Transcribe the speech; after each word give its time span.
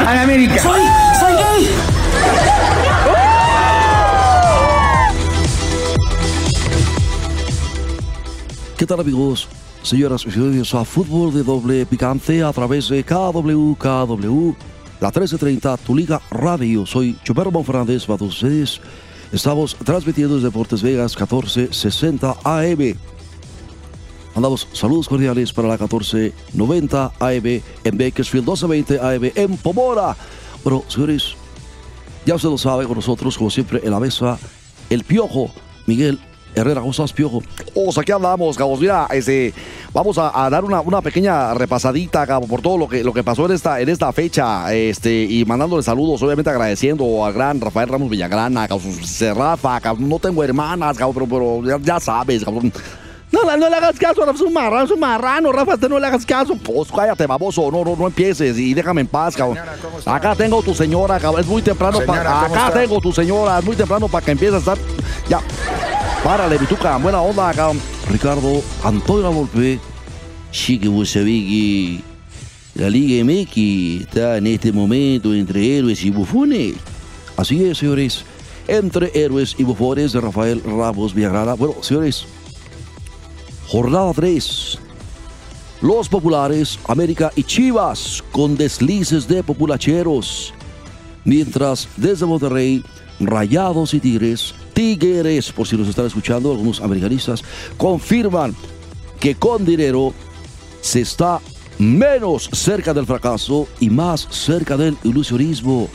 ¡Ay, 0.00 0.18
América! 0.18 0.62
¡Soy, 0.62 0.80
soy 1.20 1.32
gay! 1.32 1.68
¿Qué 8.76 8.86
tal 8.86 9.00
amigos? 9.00 9.48
Señoras 9.82 10.24
y 10.26 10.30
señores, 10.30 10.74
a 10.74 10.84
Fútbol 10.84 11.34
de 11.34 11.42
Doble 11.42 11.84
Picante 11.86 12.42
a 12.42 12.52
través 12.52 12.88
de 12.88 13.02
KW, 13.04 13.74
KW, 13.74 14.54
la 15.00 15.08
1330, 15.08 15.76
tu 15.78 15.96
liga 15.96 16.20
radio. 16.30 16.86
Soy 16.86 17.16
Chupermo 17.24 17.62
Fernández, 17.64 18.06
para 18.06 18.24
ustedes. 18.24 18.80
Estamos 19.32 19.76
transmitiendo 19.76 20.36
desde 20.36 20.48
Deportes 20.48 20.82
Vegas 20.82 21.16
1460 21.16 22.36
AM. 22.44 22.96
Mandamos 24.38 24.68
saludos 24.72 25.08
cordiales 25.08 25.52
para 25.52 25.66
la 25.66 25.74
1490 25.74 27.12
AM 27.18 27.60
en 27.82 27.98
Bakersfield, 27.98 28.46
1220 28.46 29.00
AM 29.00 29.32
en 29.34 29.56
Pomora. 29.56 30.16
Bueno, 30.62 30.84
señores, 30.86 31.34
ya 32.24 32.36
usted 32.36 32.48
lo 32.48 32.56
sabe, 32.56 32.86
con 32.86 32.94
nosotros, 32.94 33.36
como 33.36 33.50
siempre, 33.50 33.80
en 33.82 33.90
la 33.90 33.98
mesa, 33.98 34.38
el 34.90 35.02
Piojo, 35.02 35.50
Miguel 35.86 36.20
Herrera, 36.54 36.82
¿cómo 36.82 36.92
estás, 36.92 37.12
Piojo? 37.12 37.42
Oh, 37.74 37.90
aquí 37.98 38.12
andamos, 38.12 38.56
cabos. 38.56 38.78
Mira, 38.78 39.08
este, 39.10 39.52
vamos 39.92 40.16
a, 40.18 40.48
dar 40.48 40.64
una, 40.64 40.82
una, 40.82 41.02
pequeña 41.02 41.52
repasadita, 41.54 42.24
cabo, 42.24 42.46
por 42.46 42.62
todo 42.62 42.78
lo 42.78 42.88
que, 42.88 43.02
lo 43.02 43.12
que 43.12 43.24
pasó 43.24 43.46
en 43.46 43.50
esta, 43.50 43.80
en 43.80 43.88
esta 43.88 44.12
fecha, 44.12 44.72
este, 44.72 45.24
y 45.24 45.44
mandándole 45.46 45.82
saludos, 45.82 46.22
obviamente 46.22 46.48
agradeciendo 46.48 47.24
al 47.24 47.32
gran 47.32 47.60
Rafael 47.60 47.88
Ramos 47.88 48.08
Villagrana, 48.08 48.68
cabo, 48.68 48.82
Rafa, 49.34 49.80
cabo, 49.80 49.98
no 49.98 50.20
tengo 50.20 50.44
hermanas, 50.44 50.96
pero, 50.96 51.26
pero 51.26 51.60
ya, 51.64 51.78
ya, 51.82 51.98
sabes, 51.98 52.44
cabrón. 52.44 52.72
No, 53.30 53.44
no, 53.56 53.68
le 53.68 53.76
hagas 53.76 53.98
caso, 53.98 54.24
Rafa, 54.24 54.36
es 54.36 54.40
un 54.40 54.52
marrano, 54.52 54.84
es 54.84 54.90
un 54.90 55.00
marrano, 55.00 55.52
Rafa, 55.52 55.74
usted 55.74 55.88
no 55.88 55.98
le 55.98 56.06
hagas 56.06 56.24
caso. 56.24 56.56
Pues 56.56 56.90
cállate, 56.90 57.26
baboso, 57.26 57.70
no, 57.70 57.84
no, 57.84 57.94
no 57.94 58.06
empieces 58.06 58.58
y 58.58 58.72
déjame 58.72 59.02
en 59.02 59.06
paz, 59.06 59.36
cabrón. 59.36 59.58
Acá 60.06 60.34
tengo 60.34 60.62
tu 60.62 60.74
señora, 60.74 61.20
cabrón, 61.20 61.42
es 61.42 61.46
muy 61.46 61.60
temprano 61.60 62.00
para. 62.06 62.44
Acá 62.44 62.68
está? 62.68 62.80
tengo 62.80 63.00
tu 63.00 63.12
señora, 63.12 63.58
es 63.58 63.64
muy 63.64 63.76
temprano 63.76 64.08
para 64.08 64.24
que 64.24 64.32
empieces 64.32 64.54
a 64.54 64.58
estar. 64.58 64.78
Ya. 65.28 65.40
Párale, 66.24 66.56
Vituca, 66.56 66.96
buena 66.96 67.20
onda, 67.20 67.52
cabrón. 67.52 67.80
Ricardo 68.10 68.62
Antonio 68.82 69.30
Volpe. 69.30 69.78
Sí 70.50 70.78
que 70.78 70.88
vos 70.88 71.10
sabés 71.10 71.26
que 71.26 72.00
la 72.74 72.88
Liga 72.88 73.22
MX 73.24 74.06
está 74.06 74.38
en 74.38 74.46
este 74.46 74.72
momento 74.72 75.34
entre 75.34 75.76
héroes 75.76 76.02
y 76.02 76.10
bufones. 76.10 76.76
Así 77.36 77.64
es, 77.64 77.78
señores. 77.78 78.24
Entre 78.66 79.10
héroes 79.14 79.54
y 79.58 79.64
bufones 79.64 80.12
de 80.12 80.20
Rafael 80.20 80.62
Ramos 80.64 81.14
Villagrana. 81.14 81.54
Bueno, 81.54 81.74
señores, 81.82 82.26
jornada 83.68 84.12
3. 84.14 84.78
Los 85.82 86.08
populares, 86.08 86.78
América 86.88 87.30
y 87.36 87.44
Chivas, 87.44 88.24
con 88.32 88.56
deslices 88.56 89.28
de 89.28 89.42
populacheros. 89.42 90.52
Mientras 91.24 91.86
desde 91.96 92.26
Monterrey, 92.26 92.82
Rayados 93.20 93.94
y 93.94 94.00
Tigres 94.00 94.54
Tigres, 94.78 95.50
por 95.50 95.66
si 95.66 95.76
nos 95.76 95.88
están 95.88 96.06
escuchando, 96.06 96.52
algunos 96.52 96.80
americanistas, 96.80 97.42
confirman 97.76 98.54
que 99.18 99.34
con 99.34 99.64
dinero 99.64 100.14
se 100.80 101.00
está 101.00 101.40
menos 101.80 102.48
cerca 102.52 102.94
del 102.94 103.04
fracaso 103.04 103.66
y 103.80 103.90
más 103.90 104.28
cerca 104.30 104.76
del 104.76 104.96
ilusionismo. 105.02 105.88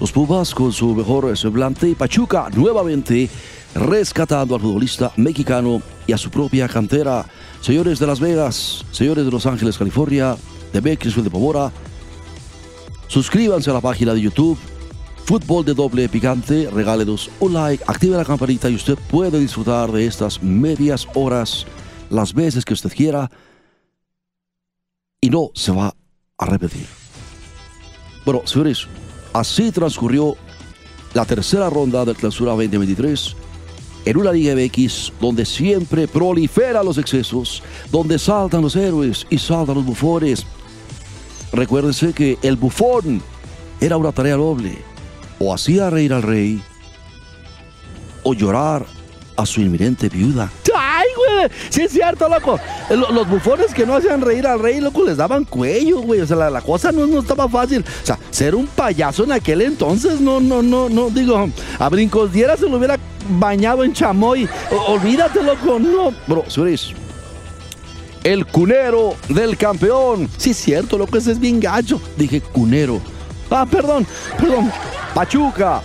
Los 0.00 0.10
Pumas 0.10 0.52
con 0.52 0.72
su 0.72 0.96
mejor 0.96 1.36
semblante 1.38 1.88
y 1.90 1.94
Pachuca 1.94 2.48
nuevamente 2.52 3.30
rescatando 3.74 4.54
al 4.54 4.60
futbolista 4.60 5.12
mexicano 5.16 5.82
y 6.06 6.12
a 6.12 6.18
su 6.18 6.30
propia 6.30 6.68
cantera. 6.68 7.26
Señores 7.60 7.98
de 7.98 8.06
Las 8.06 8.20
Vegas, 8.20 8.84
señores 8.90 9.24
de 9.24 9.30
Los 9.30 9.46
Ángeles, 9.46 9.78
California, 9.78 10.36
de 10.72 10.80
Bakersfield 10.80 11.24
de 11.24 11.30
Pomora, 11.30 11.72
suscríbanse 13.08 13.70
a 13.70 13.74
la 13.74 13.80
página 13.80 14.14
de 14.14 14.20
YouTube 14.20 14.58
Fútbol 15.30 15.64
de 15.64 15.74
doble 15.74 16.08
picante, 16.08 16.68
regálenos 16.72 17.30
un 17.38 17.54
like, 17.54 17.84
active 17.86 18.16
la 18.16 18.24
campanita 18.24 18.68
y 18.68 18.74
usted 18.74 18.98
puede 19.08 19.38
disfrutar 19.38 19.92
de 19.92 20.04
estas 20.04 20.42
medias 20.42 21.06
horas 21.14 21.66
las 22.08 22.34
veces 22.34 22.64
que 22.64 22.74
usted 22.74 22.92
quiera 22.92 23.30
y 25.20 25.30
no 25.30 25.52
se 25.54 25.70
va 25.70 25.94
a 26.36 26.46
repetir. 26.46 26.84
Bueno, 28.24 28.42
señores, 28.44 28.88
así 29.32 29.70
transcurrió 29.70 30.36
la 31.14 31.24
tercera 31.24 31.70
ronda 31.70 32.04
del 32.04 32.16
Clausura 32.16 32.50
2023 32.50 33.36
en 34.04 34.16
una 34.16 34.32
Liga 34.32 34.54
MX 34.54 35.12
donde 35.20 35.44
siempre 35.44 36.08
proliferan 36.08 36.84
los 36.84 36.98
excesos, 36.98 37.62
donde 37.90 38.18
saltan 38.18 38.62
los 38.62 38.76
héroes 38.76 39.26
y 39.30 39.38
saltan 39.38 39.76
los 39.76 39.84
bufones. 39.84 40.46
Recuérdense 41.52 42.12
que 42.12 42.38
el 42.42 42.56
bufón 42.56 43.22
era 43.80 43.96
una 43.96 44.12
tarea 44.12 44.36
noble 44.36 44.78
o 45.38 45.54
hacía 45.54 45.90
reír 45.90 46.12
al 46.12 46.22
rey 46.22 46.62
o 48.22 48.34
llorar 48.34 48.86
a 49.36 49.46
su 49.46 49.60
inminente 49.60 50.08
viuda. 50.08 50.50
¡Ay, 50.76 51.06
güey! 51.16 51.50
Sí 51.70 51.82
es 51.82 51.92
cierto, 51.92 52.28
loco. 52.28 52.60
Los 52.90 53.28
bufones 53.28 53.72
que 53.72 53.86
no 53.86 53.96
hacían 53.96 54.20
reír 54.20 54.46
al 54.46 54.60
rey, 54.60 54.80
loco, 54.80 55.02
les 55.02 55.16
daban 55.16 55.44
cuello, 55.44 56.00
güey. 56.00 56.20
O 56.20 56.26
sea, 56.26 56.36
la, 56.36 56.50
la 56.50 56.60
cosa 56.60 56.92
no, 56.92 57.06
no, 57.06 57.20
estaba 57.20 57.48
fácil. 57.48 57.84
O 58.02 58.06
sea, 58.06 58.18
ser 58.30 58.54
un 58.54 58.66
payaso 58.66 59.24
en 59.24 59.32
aquel 59.32 59.62
entonces, 59.62 60.20
no, 60.20 60.40
no, 60.40 60.62
no, 60.62 60.88
no. 60.88 61.10
Digo, 61.10 61.48
a 61.78 61.88
Brincos 61.88 62.32
Diera 62.32 62.56
se 62.56 62.68
lo 62.68 62.76
hubiera 62.76 62.98
bañado 63.38 63.84
en 63.84 63.92
chamoy. 63.92 64.48
Olvídate, 64.88 65.42
loco, 65.42 65.78
no. 65.78 66.12
Bro, 66.26 66.44
señores, 66.48 66.92
el 68.24 68.46
cunero 68.46 69.14
del 69.28 69.56
campeón. 69.56 70.28
Sí, 70.36 70.50
es 70.50 70.58
cierto, 70.58 70.98
loco, 70.98 71.16
ese 71.16 71.32
es 71.32 71.40
bien 71.40 71.60
gacho. 71.60 72.00
Dije 72.16 72.40
cunero. 72.40 73.00
Ah, 73.50 73.66
perdón, 73.68 74.06
perdón. 74.38 74.70
Pachuca 75.14 75.82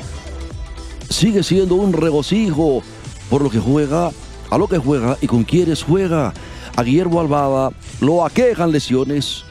sigue 1.09 1.43
siendo 1.43 1.75
un 1.75 1.93
regocijo 1.93 2.81
por 3.29 3.41
lo 3.41 3.49
que 3.49 3.59
juega, 3.59 4.11
a 4.49 4.57
lo 4.57 4.67
que 4.67 4.77
juega 4.77 5.17
y 5.21 5.27
con 5.27 5.43
quienes 5.43 5.83
juega. 5.83 6.33
A 6.75 6.83
Guillermo 6.83 7.21
Albada 7.21 7.71
lo 8.01 8.25
aquejan 8.25 8.71
lesiones 8.71 9.45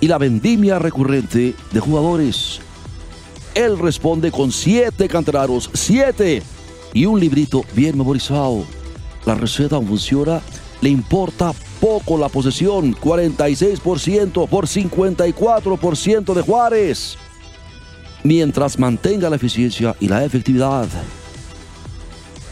y 0.00 0.08
la 0.08 0.18
vendimia 0.18 0.78
recurrente 0.78 1.54
de 1.72 1.80
jugadores. 1.80 2.60
Él 3.54 3.78
responde 3.78 4.30
con 4.30 4.52
siete 4.52 5.08
canteranos, 5.08 5.70
siete 5.72 6.42
y 6.92 7.06
un 7.06 7.20
librito 7.20 7.64
bien 7.74 7.96
memorizado. 7.96 8.64
La 9.26 9.34
receta 9.34 9.80
funciona, 9.80 10.40
le 10.80 10.90
importa 10.90 11.52
poco 11.80 12.18
la 12.18 12.28
posesión, 12.28 12.94
46% 12.94 14.48
por 14.48 14.66
54% 14.66 16.34
de 16.34 16.42
Juárez 16.42 17.18
mientras 18.22 18.78
mantenga 18.78 19.30
la 19.30 19.36
eficiencia 19.36 19.96
y 20.00 20.08
la 20.08 20.24
efectividad. 20.24 20.88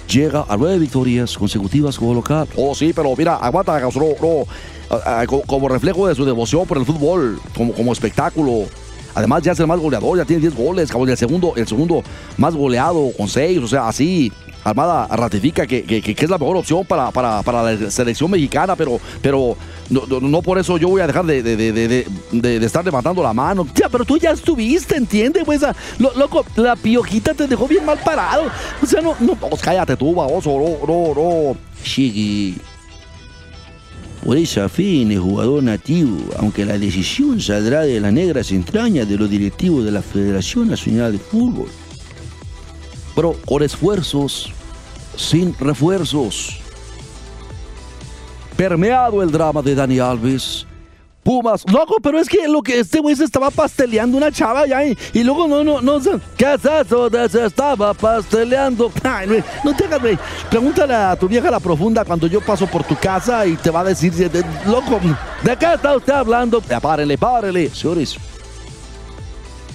Llega 0.09 0.47
a 0.49 0.57
nueve 0.57 0.79
victorias 0.79 1.37
consecutivas 1.37 1.99
como 1.99 2.15
local. 2.15 2.49
Oh, 2.57 2.75
sí, 2.75 2.93
pero 2.95 3.15
mira, 3.17 3.37
aguanta, 3.37 3.79
no, 3.81 3.91
no, 3.91 5.43
como 5.47 5.69
reflejo 5.69 6.09
de 6.09 6.15
su 6.15 6.25
devoción 6.25 6.67
por 6.67 6.79
el 6.79 6.87
fútbol, 6.87 7.39
como, 7.55 7.75
como 7.75 7.93
espectáculo. 7.93 8.67
Además, 9.15 9.43
ya 9.43 9.53
es 9.53 9.61
el 9.61 9.67
más 9.67 9.81
goleador, 9.81 10.19
ya 10.19 10.25
tiene 10.25 10.43
10 10.43 10.55
goles, 10.55 10.91
el 10.91 11.17
segundo, 11.17 11.53
el 11.57 11.67
segundo 11.67 12.03
más 12.37 12.55
goleado 12.55 13.11
con 13.17 13.29
6, 13.29 13.59
o 13.59 13.69
sea, 13.69 13.89
así. 13.89 14.33
Armada 14.65 15.07
ratifica 15.07 15.67
que, 15.67 15.85
que, 15.85 16.03
que, 16.03 16.25
es 16.25 16.29
la 16.29 16.37
mejor 16.37 16.57
opción 16.57 16.85
para, 16.85 17.11
para, 17.11 17.43
para 17.43 17.63
la 17.63 17.91
selección 17.91 18.31
mexicana, 18.31 18.77
pero, 18.77 19.01
pero 19.23 19.57
no, 19.89 20.21
no, 20.21 20.43
por 20.43 20.59
eso 20.59 20.77
yo 20.77 20.89
voy 20.89 21.01
a 21.01 21.07
dejar 21.07 21.25
de, 21.25 21.43
de, 21.43 21.57
de, 21.57 22.07
de, 22.33 22.67
estar 22.67 22.85
levantando 22.85 23.23
la 23.23 23.33
mano. 23.33 23.67
Ya, 23.75 23.89
pero 23.89 24.05
tú 24.05 24.19
ya 24.19 24.33
estuviste, 24.33 24.97
¿entiendes? 24.97 25.45
Lo, 25.99 26.13
loco, 26.15 26.45
la 26.57 26.77
piojita 26.77 27.33
te 27.35 27.47
dejó 27.47 27.67
bien 27.67 27.85
mal 27.87 27.99
parado. 28.05 28.51
O 28.83 28.87
sea, 28.87 29.01
no, 29.01 29.15
no, 29.21 29.37
cállate 29.63 29.97
tú, 29.97 30.15
baboso, 30.15 30.51
no, 30.51 30.87
no, 30.87 31.15
no. 31.15 31.57
Chiqui. 31.83 32.59
Por 34.25 34.37
esa 34.37 34.69
fe 34.69 35.03
en 35.03 35.13
el 35.13 35.21
jugador 35.21 35.63
nativo, 35.63 36.19
aunque 36.39 36.65
la 36.65 36.79
decisión 36.79 37.41
saldrá 37.41 37.83
de 37.83 38.01
las 38.01 38.13
negras 38.13 38.51
entrañas 38.53 39.09
de 39.09 39.17
los 39.17 39.31
directivos 39.31 39.85
de 39.85 39.93
la 39.93 40.03
Federación 40.03 40.69
Nacional 40.69 41.13
de 41.13 41.19
Fútbol. 41.19 41.69
Pero 43.15 43.35
con 43.47 43.63
esfuerzos, 43.63 44.53
sin 45.17 45.55
refuerzos. 45.59 46.61
permeado 48.57 49.23
el 49.23 49.31
drama 49.31 49.63
de 49.63 49.75
Dani 49.75 50.01
Alves. 50.01 50.68
Pumas, 51.29 51.63
loco, 51.71 51.97
pero 52.03 52.19
es 52.19 52.27
que 52.27 52.49
lo 52.49 52.63
que 52.63 52.81
este 52.81 53.01
güey 53.01 53.15
se 53.15 53.25
estaba 53.25 53.51
pasteleando 53.51 54.17
una 54.17 54.33
chava 54.33 54.67
ya 54.67 54.83
y, 54.83 54.97
luego 55.23 55.47
no, 55.47 55.63
no, 55.63 55.83
no, 55.83 56.01
¿qué 56.39 56.55
es 56.55 56.65
eso 56.65 57.11
de 57.11 57.29
se 57.29 57.45
estaba 57.45 57.93
pasteleando? 57.93 58.91
No 59.63 59.77
te 59.77 59.85
hagas, 59.85 60.01
güey. 60.01 60.19
Pregúntale 60.49 60.95
a 60.95 61.15
tu 61.17 61.29
vieja 61.29 61.51
la 61.51 61.61
profunda 61.61 62.03
cuando 62.07 62.27
yo 62.29 62.41
paso 62.41 62.67
por 62.67 62.83
tu 62.83 62.97
casa 62.97 63.45
y 63.45 63.57
te 63.57 63.69
va 63.69 63.81
a 63.81 63.85
decir, 63.85 64.11
de- 64.15 64.31
de- 64.31 64.43
loco, 64.65 64.99
¿de 65.43 65.55
qué 65.59 65.75
está 65.75 65.95
usted 65.99 66.15
hablando? 66.15 66.63
Ya, 66.67 66.81
párele, 66.81 67.19
párele, 67.19 67.69
señores. 67.75 68.17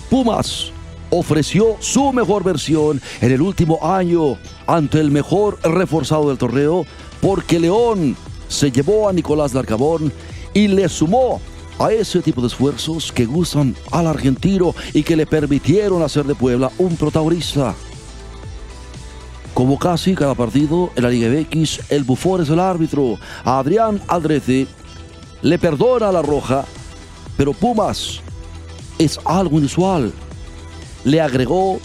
Pumas 0.10 0.72
ofreció 1.12 1.78
su 1.82 2.12
mejor 2.14 2.44
versión 2.44 3.00
en 3.22 3.32
el 3.32 3.44
último 3.44 3.78
año 3.94 4.40
ante 4.66 5.00
el 5.00 5.12
mejor 5.12 5.60
reforzado 5.62 6.30
del 6.30 6.40
torneo 6.40 6.84
porque 7.22 7.60
León 7.60 8.16
se 8.48 8.72
llevó 8.72 9.08
a 9.08 9.14
Nicolás 9.14 9.54
Larcabón 9.54 10.12
y 10.54 10.68
le 10.68 10.88
sumó 10.90 11.42
a 11.80 11.92
ese 11.92 12.22
tipo 12.22 12.42
de 12.42 12.48
esfuerzos 12.48 13.12
que 13.12 13.26
gustan 13.26 13.76
al 13.92 14.08
argentino 14.08 14.76
y 14.94 15.04
que 15.04 15.16
le 15.16 15.26
permitieron 15.26 16.02
hacer 16.04 16.26
de 16.26 16.36
Puebla 16.36 16.72
un 16.78 16.96
protagonista. 16.96 17.74
Como 19.54 19.78
casi 19.78 20.16
cada 20.16 20.34
partido 20.34 20.92
en 20.96 21.04
la 21.04 21.10
Liga 21.10 21.30
MX, 21.30 21.92
el 21.92 22.04
bufón 22.04 22.42
es 22.42 22.50
el 22.50 22.60
árbitro. 22.60 23.18
Adrián 23.44 24.02
Aldrete 24.08 24.68
le 25.42 25.60
perdona 25.60 26.12
la 26.12 26.22
roja, 26.22 26.66
pero 27.38 27.54
Pumas 27.54 28.22
es 28.98 29.20
algo 29.26 29.58
inusual. 29.58 30.12
Le 31.04 31.22
agregó 31.22 31.80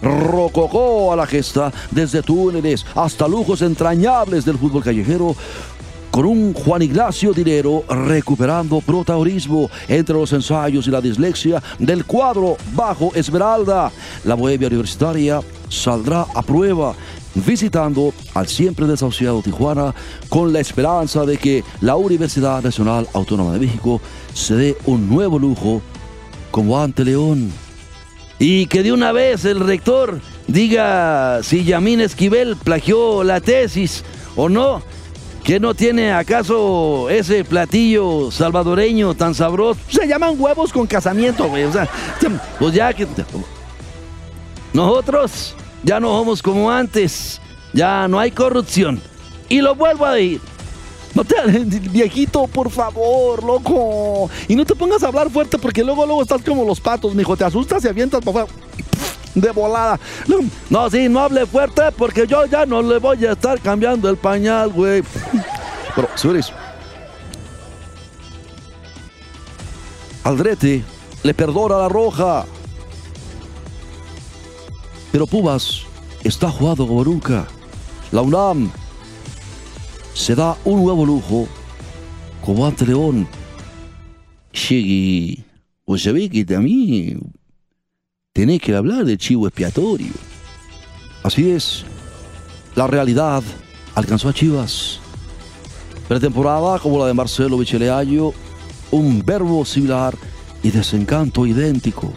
rococó 0.00 1.12
a 1.12 1.16
la 1.16 1.26
gesta 1.26 1.72
desde 1.90 2.22
túneles 2.22 2.86
hasta 2.94 3.26
lujos 3.26 3.62
entrañables 3.62 4.44
del 4.44 4.56
fútbol 4.56 4.84
callejero 4.84 5.34
con 6.18 6.26
un 6.26 6.52
Juan 6.52 6.82
Ignacio 6.82 7.32
Dinero 7.32 7.84
recuperando 7.88 8.80
protagonismo 8.80 9.70
entre 9.86 10.16
los 10.16 10.32
ensayos 10.32 10.88
y 10.88 10.90
la 10.90 11.00
dislexia 11.00 11.62
del 11.78 12.04
cuadro 12.06 12.56
bajo 12.74 13.12
Esmeralda. 13.14 13.92
La 14.24 14.34
Bohemia 14.34 14.66
Universitaria 14.66 15.40
saldrá 15.68 16.26
a 16.34 16.42
prueba 16.42 16.96
visitando 17.36 18.12
al 18.34 18.48
siempre 18.48 18.88
desahuciado 18.88 19.42
Tijuana 19.42 19.94
con 20.28 20.52
la 20.52 20.58
esperanza 20.58 21.24
de 21.24 21.36
que 21.36 21.62
la 21.82 21.94
Universidad 21.94 22.64
Nacional 22.64 23.06
Autónoma 23.12 23.52
de 23.52 23.60
México 23.60 24.00
se 24.34 24.56
dé 24.56 24.76
un 24.86 25.08
nuevo 25.08 25.38
lujo 25.38 25.82
como 26.50 26.82
ante 26.82 27.04
León. 27.04 27.52
Y 28.40 28.66
que 28.66 28.82
de 28.82 28.90
una 28.90 29.12
vez 29.12 29.44
el 29.44 29.60
rector 29.60 30.20
diga 30.48 31.44
si 31.44 31.62
Yamín 31.62 32.00
Esquivel 32.00 32.56
plagió 32.56 33.22
la 33.22 33.40
tesis 33.40 34.02
o 34.34 34.48
no. 34.48 34.82
¿Que 35.48 35.58
no 35.58 35.72
tiene 35.72 36.12
acaso 36.12 37.08
ese 37.08 37.42
platillo 37.42 38.30
salvadoreño 38.30 39.14
tan 39.14 39.34
sabroso? 39.34 39.80
Se 39.88 40.06
llaman 40.06 40.38
huevos 40.38 40.74
con 40.74 40.86
casamiento, 40.86 41.48
güey. 41.48 41.64
O 41.64 41.72
sea, 41.72 41.88
pues 42.58 42.74
ya 42.74 42.92
que. 42.92 43.06
Nosotros 44.74 45.54
ya 45.82 46.00
no 46.00 46.08
somos 46.08 46.42
como 46.42 46.70
antes. 46.70 47.40
Ya 47.72 48.06
no 48.08 48.20
hay 48.20 48.30
corrupción. 48.30 49.00
Y 49.48 49.62
lo 49.62 49.74
vuelvo 49.74 50.04
a 50.04 50.16
decir. 50.16 50.42
No 51.14 51.24
te, 51.24 51.34
viejito, 51.64 52.46
por 52.46 52.68
favor, 52.68 53.42
loco. 53.42 54.28
Y 54.48 54.54
no 54.54 54.66
te 54.66 54.74
pongas 54.74 55.02
a 55.02 55.06
hablar 55.06 55.30
fuerte 55.30 55.56
porque 55.56 55.82
luego, 55.82 56.04
luego 56.04 56.20
estás 56.20 56.42
como 56.42 56.62
los 56.62 56.78
patos, 56.78 57.14
mijo. 57.14 57.38
Te 57.38 57.44
asustas 57.44 57.82
y 57.86 57.88
avientas 57.88 58.22
para 58.22 58.42
afuera. 58.42 58.68
De 59.34 59.50
volada. 59.50 60.00
No, 60.70 60.90
sí, 60.90 61.08
no 61.08 61.20
hable 61.20 61.46
fuerte 61.46 61.82
porque 61.96 62.26
yo 62.26 62.46
ya 62.46 62.66
no 62.66 62.82
le 62.82 62.98
voy 62.98 63.24
a 63.26 63.32
estar 63.32 63.60
cambiando 63.60 64.08
el 64.08 64.16
pañal, 64.16 64.70
güey. 64.70 65.02
Pero, 65.94 66.08
señores. 66.14 66.52
Aldrete 70.24 70.82
le 71.22 71.34
perdona 71.34 71.78
la 71.78 71.88
roja. 71.88 72.44
Pero 75.12 75.26
Pumas 75.26 75.82
está 76.24 76.50
jugado 76.50 76.86
como 76.86 77.04
nunca. 77.04 77.46
La 78.12 78.22
UNAM 78.22 78.70
se 80.14 80.34
da 80.34 80.56
un 80.64 80.82
nuevo 80.82 81.06
lujo 81.06 81.48
como 82.44 82.66
ante 82.66 82.86
León. 82.86 83.28
Llegue, 84.52 85.44
o 85.84 85.96
sabés 85.96 86.30
que 86.30 86.44
también 86.44 87.20
tenés 88.38 88.60
que 88.60 88.72
hablar 88.72 89.04
de 89.04 89.18
chivo 89.18 89.48
expiatorio. 89.48 90.12
Así 91.24 91.50
es, 91.50 91.84
la 92.76 92.86
realidad 92.86 93.42
alcanzó 93.96 94.28
a 94.28 94.32
Chivas. 94.32 95.00
Pretemporada 96.06 96.78
como 96.78 97.00
la 97.00 97.08
de 97.08 97.14
Marcelo 97.14 97.58
Micheleaño, 97.58 98.30
un 98.92 99.24
verbo 99.26 99.64
similar 99.64 100.14
y 100.62 100.70
desencanto 100.70 101.46
idéntico. 101.46 102.12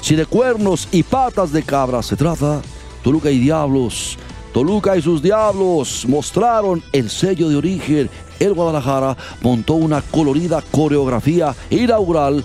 Si 0.00 0.16
de 0.16 0.24
cuernos 0.24 0.88
y 0.90 1.02
patas 1.02 1.52
de 1.52 1.64
cabra 1.64 2.02
se 2.02 2.16
trata, 2.16 2.62
Toluca 3.02 3.30
y 3.30 3.40
Diablos 3.40 4.16
Toluca 4.52 4.96
y 4.96 5.02
sus 5.02 5.22
diablos 5.22 6.04
mostraron 6.08 6.82
el 6.92 7.08
sello 7.08 7.48
de 7.48 7.56
origen. 7.56 8.10
El 8.40 8.54
Guadalajara 8.54 9.16
montó 9.42 9.74
una 9.74 10.02
colorida 10.02 10.62
coreografía 10.72 11.54
inaugural 11.70 12.44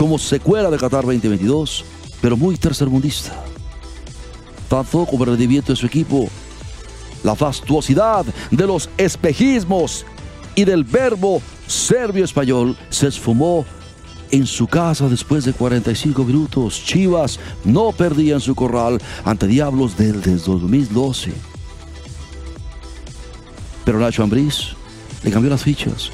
como 0.00 0.18
secuela 0.18 0.70
de 0.70 0.78
Qatar 0.78 1.04
2022, 1.04 1.84
pero 2.22 2.34
muy 2.34 2.56
tercermundista. 2.56 3.34
Tanto 4.66 5.04
como 5.04 5.24
el 5.24 5.30
rendimiento 5.32 5.72
de 5.72 5.76
su 5.76 5.84
equipo, 5.84 6.26
la 7.22 7.34
fastuosidad 7.34 8.24
de 8.50 8.66
los 8.66 8.88
espejismos 8.96 10.06
y 10.54 10.64
del 10.64 10.84
verbo 10.84 11.42
serbio-español 11.66 12.78
se 12.88 13.08
esfumó 13.08 13.66
en 14.30 14.46
su 14.46 14.66
casa 14.66 15.06
después 15.06 15.44
de 15.44 15.52
45 15.52 16.24
minutos. 16.24 16.82
Chivas 16.82 17.38
no 17.62 17.92
perdía 17.92 18.36
en 18.36 18.40
su 18.40 18.54
corral 18.54 19.02
ante 19.22 19.46
Diablos 19.48 19.98
desde 19.98 20.36
2012. 20.36 21.30
Pero 23.84 23.98
Nacho 23.98 24.22
Ambriz 24.22 24.68
le 25.22 25.30
cambió 25.30 25.50
las 25.50 25.62
fichas 25.62 26.10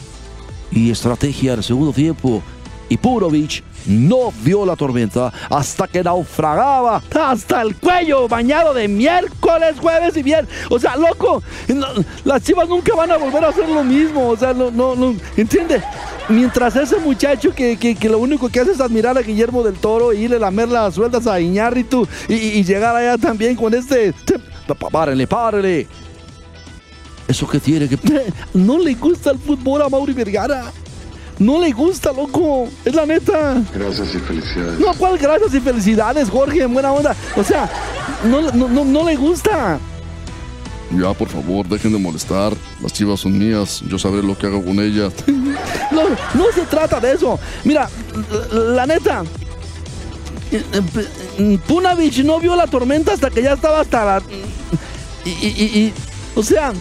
y 0.73 0.91
estrategia 0.91 1.53
del 1.53 1.63
segundo 1.63 1.93
tiempo. 1.93 2.43
Y 2.89 2.97
Purovic 2.97 3.63
no 3.87 4.33
vio 4.43 4.65
la 4.65 4.77
tormenta 4.77 5.33
hasta 5.51 5.87
que 5.87 6.03
naufragaba 6.03 7.03
hasta 7.15 7.63
el 7.63 7.77
cuello, 7.77 8.29
bañado 8.29 8.75
de 8.75 8.89
miércoles, 8.89 9.77
jueves 9.81 10.17
y 10.17 10.23
viernes. 10.23 10.53
O 10.71 10.79
sea, 10.79 10.97
loco, 10.97 11.43
no, 11.69 11.87
las 12.25 12.43
chivas 12.43 12.69
nunca 12.69 12.95
van 12.95 13.11
a 13.13 13.17
volver 13.17 13.45
a 13.45 13.49
hacer 13.49 13.69
lo 13.69 13.85
mismo. 13.85 14.29
O 14.29 14.37
sea, 14.37 14.53
no, 14.53 14.71
no, 14.71 14.95
no 14.95 15.15
¿entiendes? 15.37 15.83
Mientras 16.29 16.75
ese 16.77 16.99
muchacho 16.99 17.55
que, 17.55 17.77
que, 17.77 17.95
que, 17.95 18.09
lo 18.09 18.19
único 18.19 18.49
que 18.49 18.61
hace 18.61 18.73
es 18.73 18.81
admirar 18.81 19.17
a 19.17 19.23
Guillermo 19.23 19.63
del 19.63 19.75
Toro 19.75 20.13
y 20.13 20.25
irle 20.25 20.37
a 20.37 20.41
lamer 20.41 20.69
las 20.69 20.95
sueldas 20.95 21.27
a 21.27 21.41
Iñárritu 21.41 22.07
y, 22.29 22.35
y, 22.35 22.65
llegar 22.65 22.97
allá 22.97 23.17
también 23.17 23.55
con 23.55 23.73
este. 23.75 24.13
Párenle, 24.91 25.27
párenle. 25.27 25.87
Eso 27.29 27.47
que 27.47 27.61
tiene 27.61 27.89
que. 27.89 27.99
No 28.55 28.79
le 28.79 28.95
gusta 28.95 29.31
el 29.31 29.39
fútbol 29.39 29.83
a 29.83 29.89
Mauri 29.89 30.13
Vergara. 30.13 30.73
No 31.39 31.61
le 31.61 31.71
gusta, 31.73 32.13
loco. 32.13 32.69
Es 32.85 32.95
la 32.95 33.05
neta. 33.05 33.63
Gracias 33.75 34.15
y 34.15 34.19
felicidades. 34.19 34.79
No, 34.81 34.95
¿cuál 34.95 35.19
gracias 35.19 35.55
y 35.55 35.61
felicidades, 35.61 36.31
Jorge? 36.31 36.63
En 36.63 36.73
buena 36.73 36.93
onda. 36.93 37.15
O 37.37 37.45
sea, 37.45 37.69
no, 38.25 38.41
no, 38.53 38.69
no, 38.69 38.85
no 38.85 39.05
le 39.05 39.17
gusta. 39.17 39.79
Ya, 40.91 41.13
por 41.13 41.29
favor, 41.29 41.67
dejen 41.69 41.93
de 41.93 41.99
molestar. 41.99 42.55
Las 42.81 42.93
chivas 42.93 43.21
son 43.21 43.37
mías. 43.39 43.83
Yo 43.89 43.99
sabré 43.99 44.23
lo 44.23 44.39
que 44.39 44.47
hago 44.47 44.65
con 44.65 44.81
ellas. 44.81 45.13
No, 45.93 46.03
no 46.35 46.53
se 46.53 46.63
trata 46.63 46.99
de 47.01 47.13
eso. 47.13 47.39
Mira, 47.65 47.89
la, 48.51 48.59
la 48.61 48.87
neta. 48.87 49.23
Punavich 51.67 52.25
no 52.25 52.41
vio 52.41 52.57
la 52.57 52.67
tormenta 52.67 53.13
hasta 53.13 53.31
que 53.31 53.43
ya 53.43 53.53
estaba 53.53 53.81
hasta 53.81 54.05
la. 54.05 54.23
Y, 55.25 55.31
y, 55.31 55.47
y, 55.47 55.65
y 55.79 55.93
o 56.35 56.43
sea, 56.43 56.73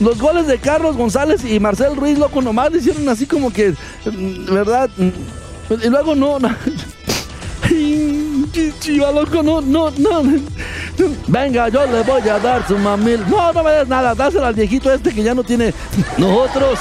los 0.00 0.18
goles 0.18 0.46
de 0.46 0.58
Carlos 0.58 0.96
González 0.96 1.44
y 1.44 1.58
Marcel 1.58 1.96
Ruiz, 1.96 2.18
loco, 2.18 2.40
nomás 2.40 2.72
le 2.72 2.78
hicieron 2.78 3.08
así 3.08 3.26
como 3.26 3.52
que, 3.52 3.74
¿verdad? 4.50 4.88
Y 4.98 5.88
luego 5.88 6.14
no. 6.14 6.38
no. 6.38 6.48
Chiva, 8.80 9.12
loco, 9.12 9.42
no, 9.42 9.60
no, 9.60 9.90
no. 9.90 10.22
Venga, 11.26 11.68
yo 11.68 11.86
le 11.86 12.02
voy 12.02 12.28
a 12.28 12.38
dar 12.38 12.66
su 12.66 12.78
mamil. 12.78 13.20
No, 13.28 13.52
no 13.52 13.62
me 13.62 13.70
des 13.72 13.88
nada, 13.88 14.14
dásela 14.14 14.48
al 14.48 14.54
viejito 14.54 14.92
este 14.92 15.12
que 15.12 15.22
ya 15.22 15.34
no 15.34 15.44
tiene. 15.44 15.74
Nosotros 16.16 16.78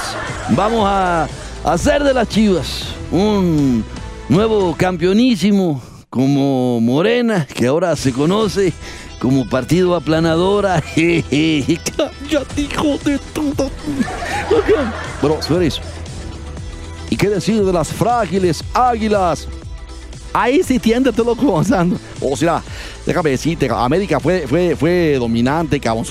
vamos 0.50 0.84
a 0.86 1.28
hacer 1.64 2.04
de 2.04 2.14
las 2.14 2.30
chivas 2.30 2.86
un 3.12 3.84
nuevo 4.30 4.76
campeonísimo 4.78 5.82
como 6.10 6.80
Morena, 6.80 7.46
que 7.46 7.68
ahora 7.68 7.96
se 7.96 8.14
conoce 8.14 8.74
como 9.20 9.48
partido 9.48 9.96
aplanadora. 9.96 10.84
ya 10.96 12.44
hijo 12.56 12.98
de 13.04 13.20
todo. 13.34 13.70
Bueno, 15.22 15.42
señores, 15.42 15.82
¿y 17.10 17.18
qué 17.18 17.30
decir 17.30 17.64
de 17.64 17.74
las 17.74 17.90
frágiles 17.90 18.64
águilas? 18.74 19.48
Ahí 20.34 20.62
sí 20.64 20.78
tiéndete, 20.78 21.24
loco. 21.24 21.54
O 21.54 21.64
sea, 21.64 22.62
déjame 23.06 23.32
decirte, 23.32 23.68
América 23.72 24.20
fue, 24.20 24.46
fue, 24.48 24.76
fue 24.76 25.16
dominante, 25.20 25.80
cabrón. 25.80 26.06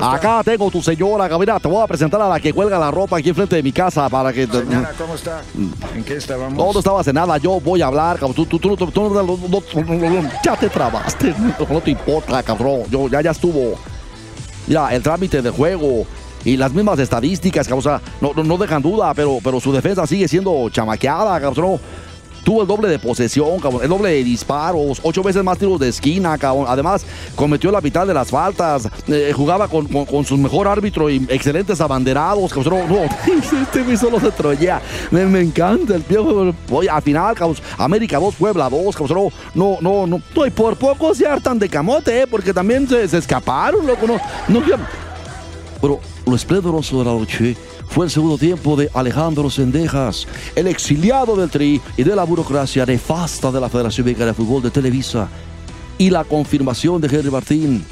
Acá 0.00 0.42
tengo 0.44 0.70
tu 0.70 0.80
señora. 0.82 1.28
Mira, 1.38 1.58
te 1.58 1.66
voy 1.66 1.82
a 1.82 1.86
presentar 1.86 2.20
a 2.22 2.28
la 2.28 2.38
que 2.38 2.52
cuelga 2.52 2.78
la 2.78 2.90
ropa 2.90 3.18
aquí 3.18 3.30
enfrente 3.30 3.56
de 3.56 3.62
mi 3.62 3.72
casa 3.72 4.08
para 4.08 4.32
que... 4.32 4.46
Señora, 4.46 4.92
¿cómo 4.96 5.14
está? 5.14 5.42
¿En 5.94 6.04
qué 6.04 6.16
estábamos? 6.16 6.54
No, 6.56 6.72
no 6.72 6.78
estabas 6.78 7.06
en 7.08 7.14
nada, 7.14 7.36
yo 7.38 7.58
voy 7.60 7.82
a 7.82 7.86
hablar, 7.86 8.16
cabrón. 8.18 8.34
Tú, 8.34 8.46
tú, 8.46 8.58
tú, 8.58 8.76
tú- 8.76 9.28
ya 10.44 10.56
te 10.56 10.68
trabaste, 10.68 11.34
no 11.70 11.80
te 11.80 11.90
importa, 11.90 12.42
cabrón. 12.42 12.82
Yo, 12.90 13.08
ya, 13.08 13.20
ya 13.22 13.30
estuvo. 13.32 13.74
Mira, 14.66 14.94
el 14.94 15.02
trámite 15.02 15.40
de 15.42 15.50
juego 15.50 16.06
y 16.44 16.56
las 16.56 16.72
mismas 16.72 16.98
estadísticas, 16.98 17.66
cabrón, 17.66 17.78
o 17.80 17.82
sea, 17.82 18.00
no, 18.20 18.32
no, 18.36 18.44
no 18.44 18.56
dejan 18.58 18.82
duda, 18.82 19.12
pero, 19.14 19.38
pero 19.42 19.58
su 19.60 19.72
defensa 19.72 20.06
sigue 20.06 20.28
siendo 20.28 20.68
chamaqueada, 20.70 21.40
cabrón. 21.40 21.80
Tuvo 22.44 22.62
el 22.62 22.68
doble 22.68 22.88
de 22.88 22.98
posesión, 22.98 23.58
cabrón, 23.60 23.82
el 23.82 23.88
doble 23.88 24.10
de 24.10 24.24
disparos, 24.24 25.00
ocho 25.02 25.22
veces 25.22 25.44
más 25.44 25.58
tiros 25.58 25.78
de 25.78 25.88
esquina, 25.88 26.36
cabrón. 26.38 26.64
Además, 26.68 27.04
cometió 27.34 27.70
la 27.70 27.80
mitad 27.80 28.06
de 28.06 28.14
las 28.14 28.28
faltas, 28.30 28.88
eh, 29.06 29.32
jugaba 29.34 29.68
con, 29.68 29.86
con- 29.86 30.06
con 30.06 30.24
su 30.24 30.36
mejor 30.38 30.66
árbitro 30.68 31.10
y 31.10 31.16
excelentes 31.28 31.80
abanderados, 31.80 32.52
cabrón. 32.52 32.82
No, 32.88 33.02
este 33.62 33.82
güey 33.82 33.96
solo 33.96 34.18
se 34.20 34.30
trollea. 34.30 34.80
Me, 35.10 35.26
me 35.26 35.40
encanta 35.40 35.94
el 35.94 36.02
piojo. 36.02 36.52
Oye, 36.70 36.88
al 36.88 37.02
final, 37.02 37.34
cabrón, 37.34 37.56
América 37.76 38.18
2, 38.18 38.34
Puebla 38.36 38.68
2, 38.70 38.96
cabrón. 38.96 39.28
No, 39.54 39.78
no, 39.80 40.06
no. 40.06 40.20
No, 40.34 40.46
y 40.46 40.50
por 40.50 40.76
poco 40.76 41.14
se 41.14 41.26
hartan 41.26 41.58
de 41.58 41.68
camote, 41.68 42.22
eh, 42.22 42.26
porque 42.26 42.54
también 42.54 42.88
se, 42.88 43.06
se 43.08 43.18
escaparon, 43.18 43.86
loco. 43.86 44.06
No, 44.06 44.18
no, 44.48 44.60
pero 45.80 46.00
lo 46.28 46.36
esplendoroso 46.36 46.98
de 46.98 47.04
la 47.04 47.12
noche 47.12 47.56
fue 47.88 48.06
el 48.06 48.10
segundo 48.10 48.38
tiempo 48.38 48.76
de 48.76 48.90
Alejandro 48.94 49.50
Sendejas, 49.50 50.26
el 50.54 50.66
exiliado 50.66 51.36
del 51.36 51.50
Tri 51.50 51.80
y 51.96 52.02
de 52.02 52.14
la 52.14 52.24
burocracia 52.24 52.84
nefasta 52.84 53.50
de 53.50 53.60
la 53.60 53.68
Federación 53.68 54.06
Mexicana 54.06 54.32
de 54.32 54.34
Fútbol 54.34 54.62
de 54.62 54.70
Televisa, 54.70 55.28
y 55.96 56.10
la 56.10 56.24
confirmación 56.24 57.00
de 57.00 57.08
Henry 57.08 57.30
Martín. 57.30 57.84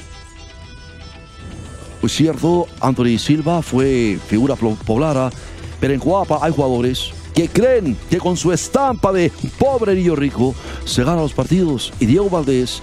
Pues 2.00 2.12
cierto, 2.12 2.66
Anthony 2.81 3.19
Silva 3.19 3.62
fue 3.62 4.19
figura 4.28 4.55
poblada, 4.55 5.31
pero 5.81 5.95
en 5.95 6.00
Coapa 6.00 6.38
hay 6.43 6.52
jugadores 6.52 7.12
que 7.35 7.49
creen 7.49 7.97
que 8.09 8.19
con 8.19 8.37
su 8.37 8.52
estampa 8.52 9.12
de 9.12 9.33
pobre 9.59 9.95
niño 9.95 10.14
rico 10.14 10.55
se 10.85 11.05
ganan 11.05 11.21
los 11.21 11.35
partidos 11.35 11.93
y 12.00 12.07
Diego 12.07 12.31
Valdés 12.31 12.81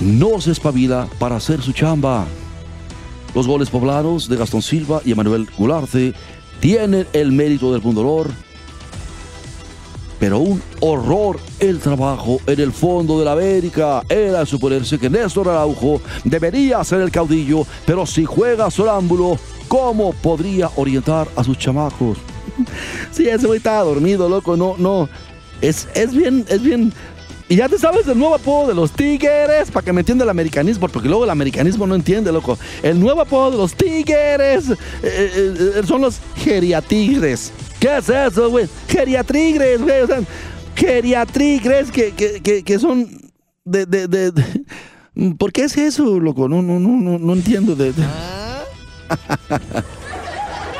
no 0.00 0.40
se 0.40 0.52
espabila 0.52 1.08
para 1.18 1.36
hacer 1.36 1.62
su 1.62 1.72
chamba. 1.72 2.26
Los 3.34 3.46
goles 3.46 3.70
poblanos 3.70 4.28
de 4.28 4.36
Gastón 4.36 4.62
Silva 4.62 5.00
y 5.04 5.12
Emanuel 5.12 5.48
Gularte 5.56 6.14
tienen 6.58 7.06
el 7.12 7.32
mérito 7.32 7.72
del 7.72 7.80
pundolor, 7.80 8.28
pero 10.18 10.38
un 10.38 10.62
horror 10.80 11.38
el 11.60 11.78
trabajo 11.78 12.40
en 12.46 12.60
el 12.60 12.72
fondo 12.72 13.18
de 13.18 13.24
la 13.24 13.32
América. 13.32 14.02
Era 14.08 14.44
suponerse 14.44 14.98
que 14.98 15.08
Néstor 15.08 15.48
Araujo 15.48 16.02
debería 16.24 16.82
ser 16.84 17.00
el 17.00 17.10
caudillo, 17.10 17.66
pero 17.86 18.04
si 18.04 18.24
juega 18.24 18.70
sonámbulo, 18.70 19.38
¿cómo 19.68 20.12
podría 20.12 20.70
orientar 20.76 21.28
a 21.36 21.44
sus 21.44 21.58
chamacos? 21.58 22.18
Sí, 23.10 23.26
ese 23.26 23.46
güey 23.46 23.56
estaba 23.56 23.84
dormido, 23.84 24.28
loco, 24.28 24.56
no, 24.56 24.74
no. 24.76 25.08
Es, 25.60 25.88
es 25.94 26.12
bien, 26.12 26.44
es 26.48 26.62
bien. 26.62 26.92
Y 27.50 27.56
ya 27.56 27.68
te 27.68 27.76
sabes 27.78 28.06
el 28.06 28.16
nuevo 28.16 28.36
apodo 28.36 28.68
de 28.68 28.74
los 28.74 28.92
Tigres, 28.92 29.72
para 29.72 29.84
que 29.84 29.92
me 29.92 30.00
entienda 30.02 30.22
el 30.22 30.30
americanismo, 30.30 30.86
porque 30.88 31.08
luego 31.08 31.24
el 31.24 31.30
americanismo 31.30 31.84
no 31.84 31.96
entiende, 31.96 32.30
loco. 32.30 32.56
El 32.80 33.00
nuevo 33.00 33.20
apodo 33.20 33.50
de 33.50 33.56
los 33.56 33.74
Tigres 33.74 34.70
eh, 34.70 34.76
eh, 35.02 35.72
eh, 35.78 35.82
son 35.84 36.00
los 36.02 36.20
Geriatigres. 36.36 37.52
¿Qué 37.80 37.96
es 37.96 38.08
eso, 38.08 38.50
güey? 38.50 38.68
Geriatrigres, 38.88 39.82
güey. 39.82 40.00
O 40.02 40.06
sea, 40.06 40.20
Geriatrigres 40.76 41.90
que, 41.90 42.12
que, 42.12 42.40
que, 42.40 42.62
que 42.62 42.78
son 42.78 43.08
de, 43.64 43.84
de, 43.84 44.06
de, 44.06 44.30
de- 44.30 44.64
¿Por 45.36 45.50
qué 45.52 45.64
es 45.64 45.76
eso, 45.76 46.20
loco? 46.20 46.48
No, 46.48 46.62
no, 46.62 46.78
no, 46.78 46.88
no, 47.00 47.18
no 47.18 47.32
entiendo. 47.32 47.74
De, 47.74 47.92
de- 47.92 48.04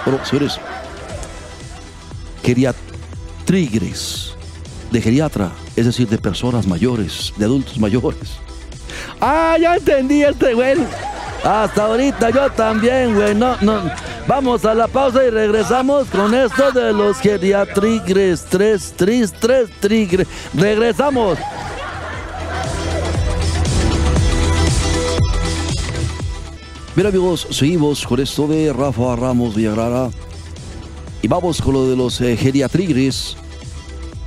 Pero, 0.05 0.25
señores, 0.25 0.53
geriatrigres, 2.45 4.35
de 4.93 5.01
geriatra, 5.03 5.51
es 5.81 5.87
decir, 5.87 6.09
de 6.09 6.19
personas 6.19 6.67
mayores, 6.67 7.33
de 7.37 7.47
adultos 7.47 7.79
mayores. 7.79 8.39
Ah, 9.21 9.57
ya 9.59 9.77
entendí 9.77 10.23
este 10.23 10.53
güey. 10.53 10.77
Hasta 11.43 11.87
ahorita 11.87 12.29
yo 12.31 12.51
también, 12.51 13.15
güey. 13.15 13.35
No, 13.35 13.57
no. 13.63 13.91
Vamos 14.27 14.65
a 14.67 14.75
la 14.75 14.87
pausa 14.87 15.25
y 15.25 15.31
regresamos 15.31 16.07
con 16.09 16.35
esto 16.35 16.71
de 16.71 16.93
los 16.93 17.19
geriatrigres. 17.19 18.45
Tres, 18.49 18.93
tres, 18.95 19.33
tres, 19.33 19.71
trigres. 19.81 20.29
Regresamos. 20.53 21.39
Bien 26.95 27.07
amigos, 27.07 27.47
seguimos 27.51 28.07
con 28.07 28.21
esto 28.21 28.47
de 28.47 28.71
Rafa 28.73 29.17
Ramos 29.17 29.55
Villagrara. 29.55 30.11
Y 31.23 31.29
vamos 31.29 31.63
con 31.63 31.73
lo 31.73 31.89
de 31.89 31.97
los 31.97 32.21
eh, 32.21 32.37
geriatrigres. 32.37 33.37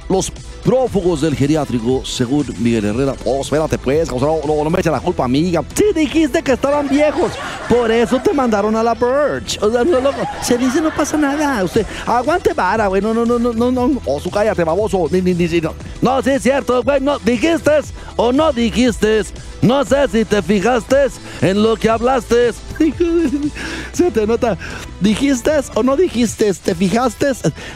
Los 0.10 0.32
prófugos 0.64 1.22
del 1.22 1.36
geriátrico, 1.36 2.04
según 2.06 2.46
Miguel 2.60 2.86
Herrera. 2.86 3.16
Oh, 3.26 3.42
espérate 3.42 3.78
pues, 3.78 4.12
no, 4.12 4.40
no, 4.46 4.64
no 4.64 4.70
me 4.70 4.80
eches 4.80 4.92
la 4.92 5.00
culpa, 5.00 5.26
amiga. 5.26 5.62
Sí, 5.76 5.86
dijiste 5.94 6.42
que 6.42 6.54
estaban 6.54 6.88
viejos. 6.88 7.32
Por 7.70 7.92
eso 7.92 8.20
te 8.22 8.34
mandaron 8.34 8.76
a 8.76 8.84
la 8.84 8.94
Birch. 8.94 9.62
O 9.62 9.72
sea, 9.72 9.84
no, 9.84 10.00
loco, 10.00 10.18
se 10.42 10.58
dice 10.58 10.82
no 10.82 10.94
pasa 10.96 11.18
nada. 11.18 11.64
Usted, 11.64 11.86
aguante 12.06 12.54
vara, 12.54 12.88
güey. 12.88 13.02
No, 13.02 13.14
no, 13.14 13.26
no, 13.26 13.40
no, 13.40 13.54
no, 13.54 13.72
no. 13.72 14.02
O 14.06 14.20
su 14.20 14.32
cállate, 14.32 14.64
baboso. 14.64 15.08
Ni, 15.12 15.22
ni, 15.22 15.34
no. 15.62 15.74
no, 16.02 16.22
sí 16.22 16.32
es 16.32 16.44
cierto, 16.44 16.82
güey. 16.84 17.02
No, 17.02 17.20
dijiste 17.20 17.72
o 18.16 18.32
no 18.32 18.52
dijiste. 18.52 19.24
No 19.62 19.86
sé 19.86 20.08
si 20.10 20.26
te 20.26 20.42
fijaste 20.42 21.08
en 21.42 21.64
lo 21.64 21.76
que 21.76 21.90
hablaste. 21.90 22.52
Se 23.94 24.12
te 24.12 24.28
nota. 24.28 24.58
¿Dijiste 25.00 25.52
o 25.76 25.84
no 25.84 25.96
dijiste? 25.96 26.54
¿Te 26.54 26.76
fijaste? 26.76 27.28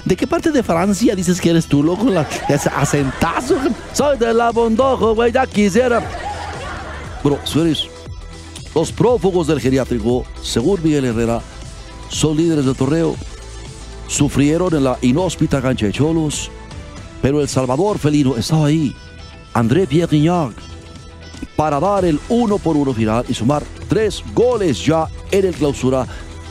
¿De 0.06 0.16
qué 0.16 0.28
parte 0.28 0.52
de 0.52 0.64
Francia 0.64 1.16
dices 1.16 1.40
que 1.40 1.50
eres 1.52 1.66
tú, 1.68 1.84
loco? 1.84 2.06
La, 2.10 2.28
ese 2.50 2.70
acentazo. 2.70 3.56
Soy 3.94 4.18
de 4.18 4.34
la 4.34 4.52
Bondojo, 4.52 5.16
güey. 5.16 5.32
Ya 5.32 5.46
quisiera. 5.46 6.02
Bro, 7.24 7.40
señores, 7.46 7.88
los 8.74 8.92
prófugos 8.92 9.48
del 9.48 9.60
geriátrico, 9.60 10.26
según 10.42 10.82
Miguel 10.84 11.06
Herrera, 11.06 11.42
son 12.10 12.38
líderes 12.38 12.66
del 12.66 12.76
torneo. 12.76 13.16
Sufrieron 14.08 14.74
en 14.76 14.84
la 14.84 14.98
inhóspita 15.02 15.62
cancha 15.62 15.88
de 15.88 15.92
Cholos, 15.92 16.50
pero 17.22 17.42
el 17.42 17.50
Salvador 17.50 18.00
felino 18.00 18.38
estaba 18.38 18.68
ahí. 18.68 18.96
André 19.54 19.88
Pierre 19.88 20.16
Guignac, 20.16 20.54
para 21.58 21.80
dar 21.80 22.06
el 22.06 22.20
uno 22.30 22.60
por 22.60 22.78
uno 22.78 22.94
final 22.94 23.26
y 23.28 23.34
sumar 23.34 23.64
tres 23.90 24.24
goles 24.34 24.86
ya 24.86 25.08
en 25.32 25.46
el 25.46 25.54
clausura 25.54 26.06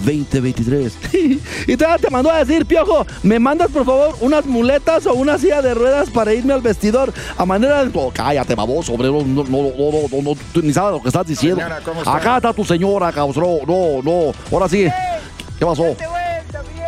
2023. 0.04 0.98
y 1.68 1.76
todavía 1.76 1.98
te 1.98 2.10
mandó 2.10 2.30
a 2.30 2.44
decir, 2.44 2.66
Piojo, 2.66 3.06
¿me 3.22 3.38
mandas 3.38 3.70
por 3.70 3.86
favor 3.86 4.14
unas 4.20 4.44
muletas 4.44 5.06
o 5.06 5.14
una 5.14 5.38
silla 5.38 5.62
de 5.62 5.74
ruedas 5.74 6.10
para 6.10 6.34
irme 6.34 6.52
al 6.52 6.60
vestidor 6.60 7.14
a 7.38 7.46
manera 7.46 7.84
de... 7.84 7.90
Oh, 7.94 8.12
cállate, 8.12 8.54
baboso, 8.54 8.92
hombre, 8.92 9.08
no, 9.08 9.22
no, 9.22 9.44
no, 9.44 9.44
no, 9.44 9.92
no, 9.92 10.08
no, 10.10 10.22
no, 10.22 10.36
tú 10.52 10.60
ni 10.60 10.72
sabes 10.72 10.92
lo 10.92 11.00
que 11.00 11.08
estás 11.08 11.26
diciendo. 11.26 11.62
Señora, 11.62 11.80
¿cómo 11.82 12.00
está? 12.00 12.16
Acá 12.16 12.36
está 12.36 12.52
tu 12.52 12.64
señora, 12.64 13.12
cabrón, 13.12 13.60
no, 13.66 14.02
no, 14.02 14.32
ahora 14.52 14.68
sí. 14.68 14.86
¿Qué 15.58 15.64
pasó? 15.64 15.96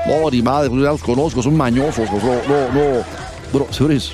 No, 0.06 0.30
ni 0.30 0.42
madre, 0.42 0.68
pues 0.68 0.82
ya 0.82 0.90
los 0.90 1.02
conozco, 1.02 1.42
son 1.42 1.56
mañosos, 1.56 2.10
no, 2.10 2.18
no, 2.18 2.72
no. 2.74 3.04
Bueno, 3.52 3.72
señores, 3.72 4.12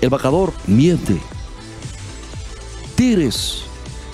el 0.00 0.10
bacador 0.10 0.52
miente. 0.66 1.18
Tigres, 2.96 3.64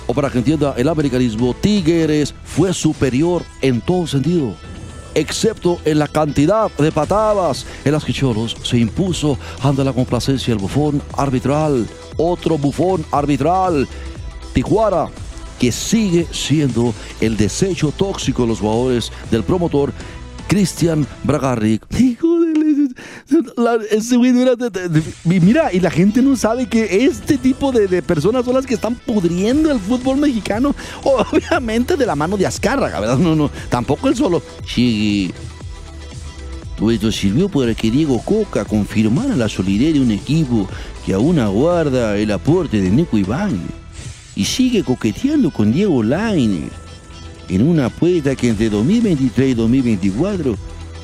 o 0.05 0.13
para 0.13 0.29
que 0.29 0.39
entienda 0.39 0.73
el 0.77 0.89
americanismo, 0.89 1.53
Tigres 1.53 2.35
fue 2.43 2.73
superior 2.73 3.41
en 3.61 3.79
todo 3.79 4.05
sentido, 4.05 4.55
excepto 5.15 5.79
en 5.85 5.99
la 5.99 6.07
cantidad 6.09 6.69
de 6.77 6.91
patadas 6.91 7.65
en 7.85 7.93
las 7.93 8.03
que 8.03 8.11
Cholos 8.11 8.57
se 8.61 8.77
impuso 8.77 9.37
ante 9.61 9.85
la 9.85 9.93
complacencia 9.93 10.53
del 10.53 10.61
bufón 10.61 11.01
arbitral, 11.15 11.87
otro 12.17 12.57
bufón 12.57 13.05
arbitral, 13.11 13.87
Tijuana, 14.53 15.07
que 15.59 15.71
sigue 15.71 16.27
siendo 16.31 16.93
el 17.21 17.37
desecho 17.37 17.93
tóxico 17.95 18.41
de 18.41 18.49
los 18.49 18.59
jugadores 18.59 19.13
del 19.31 19.43
promotor 19.43 19.93
Cristian 20.49 21.07
de 21.23 21.79
la- 23.57 23.77
ese 23.91 24.17
güey 24.17 24.37
era 24.39 24.55
de- 24.55 24.69
de- 24.69 24.89
de- 24.89 25.03
mira, 25.23 25.71
y 25.73 25.79
la 25.79 25.89
gente 25.89 26.21
no 26.21 26.35
sabe 26.35 26.67
que 26.67 27.05
este 27.05 27.37
tipo 27.37 27.71
de, 27.71 28.01
personas 28.01 28.45
son 28.45 28.55
las 28.55 28.65
que 28.65 28.73
están 28.75 28.95
pudriendo 28.95 29.71
el 29.71 29.79
fútbol 29.79 30.17
mexicano. 30.17 30.75
Obviamente 31.03 31.95
de 31.97 32.05
la 32.05 32.15
mano 32.15 32.37
de 32.37 32.45
Azcárraga, 32.47 32.99
¿verdad? 32.99 33.17
No, 33.17 33.35
no, 33.35 33.49
tampoco 33.69 34.07
él 34.07 34.15
solo. 34.15 34.41
Sí, 34.67 35.31
todo 36.77 36.91
esto 36.91 37.11
sirvió 37.11 37.49
para 37.49 37.73
que 37.75 37.89
Diego 37.91 38.19
Coca 38.23 38.65
confirmara 38.65 39.35
la 39.35 39.47
solidez 39.47 39.93
de 39.93 40.01
un 40.01 40.11
equipo 40.11 40.67
que 41.05 41.13
aún 41.13 41.39
aguarda 41.39 42.17
el 42.17 42.31
aporte 42.31 42.81
de 42.81 42.89
Nico 42.89 43.17
Iván 43.17 43.59
y 44.35 44.45
sigue 44.45 44.83
coqueteando 44.83 45.51
con 45.51 45.71
Diego 45.71 46.01
Laine 46.01 46.69
en 47.49 47.67
una 47.67 47.85
apuesta 47.85 48.35
que 48.35 48.49
entre 48.49 48.69
2023 48.69 49.51
y 49.51 49.53
2024 49.53 50.55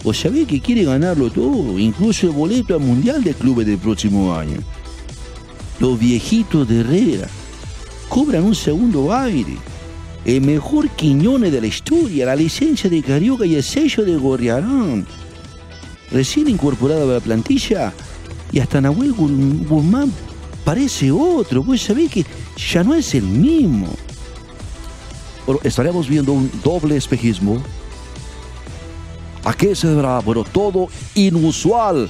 o 0.03 0.13
sabe 0.13 0.45
que 0.45 0.61
quiere 0.61 0.83
ganarlo 0.83 1.29
todo, 1.29 1.77
incluso 1.77 2.27
el 2.27 2.33
boleto 2.33 2.73
al 2.75 2.81
Mundial 2.81 3.23
de 3.23 3.33
Clubes 3.33 3.65
del 3.67 3.77
próximo 3.77 4.33
año. 4.33 4.57
los 5.79 5.97
viejitos 5.97 6.67
de 6.67 6.81
Herrera 6.81 7.27
cobran 8.09 8.43
un 8.43 8.55
segundo 8.55 9.13
aire. 9.13 9.57
El 10.25 10.41
mejor 10.41 10.89
Quiñones 10.89 11.51
de 11.51 11.61
la 11.61 11.67
historia, 11.67 12.25
la 12.25 12.35
licencia 12.35 12.89
de 12.89 13.01
Carioca 13.01 13.45
y 13.45 13.55
el 13.55 13.63
sello 13.63 14.03
de 14.03 14.17
Gorriarán. 14.17 15.05
Recién 16.11 16.49
incorporado 16.49 17.09
a 17.09 17.13
la 17.13 17.19
plantilla 17.19 17.93
y 18.51 18.59
hasta 18.59 18.81
Nahuel 18.81 19.13
Guzmán 19.13 20.11
parece 20.65 21.11
otro. 21.11 21.63
Vos 21.63 21.81
sabés 21.81 22.11
que 22.11 22.25
ya 22.57 22.83
no 22.83 22.95
es 22.95 23.15
el 23.15 23.23
mismo. 23.23 23.87
Estaremos 25.63 26.07
viendo 26.09 26.33
un 26.33 26.51
doble 26.63 26.97
espejismo. 26.97 27.63
¿A 29.49 29.53
qué 29.55 29.75
se 29.75 29.87
deberá? 29.87 30.19
Bueno, 30.19 30.43
todo 30.43 30.89
inusual 31.15 32.07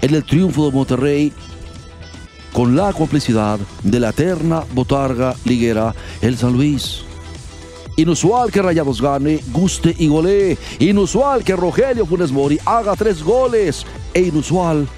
en 0.00 0.14
el 0.14 0.24
triunfo 0.24 0.64
de 0.64 0.72
Monterrey 0.72 1.30
con 2.54 2.74
la 2.74 2.94
complicidad 2.94 3.58
de 3.82 4.00
la 4.00 4.08
eterna 4.08 4.64
botarga 4.72 5.34
liguera 5.44 5.94
el 6.22 6.38
San 6.38 6.54
Luis. 6.54 7.02
Inusual 7.96 8.50
que 8.50 8.62
Rayados 8.62 9.02
gane, 9.02 9.40
guste 9.52 9.94
y 9.98 10.08
golee. 10.08 10.56
Inusual 10.78 11.44
que 11.44 11.54
Rogelio 11.54 12.06
Funes 12.06 12.32
Mori 12.32 12.58
haga 12.64 12.96
tres 12.96 13.22
goles. 13.22 13.84
E 14.14 14.22
inusual 14.22 14.88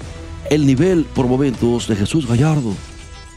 el 0.49 0.65
nivel 0.65 1.03
por 1.13 1.27
momentos 1.27 1.89
de 1.89 1.97
Jesús 1.97 2.25
Gallardo. 2.25 2.71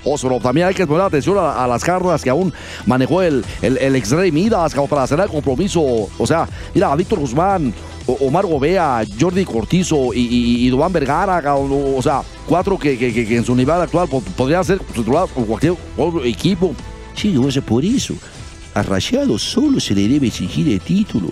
Osoro, 0.05 0.39
también 0.39 0.69
hay 0.69 0.75
que 0.75 0.87
poner 0.87 1.03
atención 1.03 1.37
a, 1.37 1.67
las 1.67 1.83
cartas 1.83 2.23
que 2.23 2.31
aún 2.31 2.55
manejó 2.87 3.23
el, 3.23 3.45
el, 3.61 3.77
el 3.79 3.97
ex-rey 3.97 4.31
Midas 4.31 4.73
como 4.73 4.87
para 4.87 5.03
hacer 5.03 5.19
el 5.19 5.29
compromiso. 5.29 5.83
O 5.83 6.27
sea, 6.29 6.49
mira, 6.73 6.93
a 6.93 6.95
Víctor 6.95 7.19
Guzmán, 7.19 7.75
Omar 8.07 8.47
Gobea, 8.47 9.05
Jordi 9.19 9.45
Cortizo 9.45 10.15
y, 10.15 10.69
y, 10.69 10.71
Vergara, 10.71 11.57
o, 11.57 12.01
sea, 12.01 12.23
cuatro 12.47 12.79
que, 12.79 12.97
en 13.37 13.45
su 13.45 13.55
nivel 13.55 13.81
actual 13.81 14.09
podrían 14.37 14.65
ser 14.65 14.79
titulados 14.79 15.31
por 15.31 15.47
cualquier 15.47 15.75
otro 15.97 16.25
equipo. 16.25 16.75
Sí, 17.15 17.37
o 17.37 17.51
sea, 17.51 17.63
por 17.63 17.85
eso, 17.85 18.15
a 18.75 18.83
solo 19.39 19.81
se 19.81 19.95
le 19.95 20.09
debe 20.09 20.29
exigir 20.29 20.69
el 20.69 20.81
título. 20.81 21.29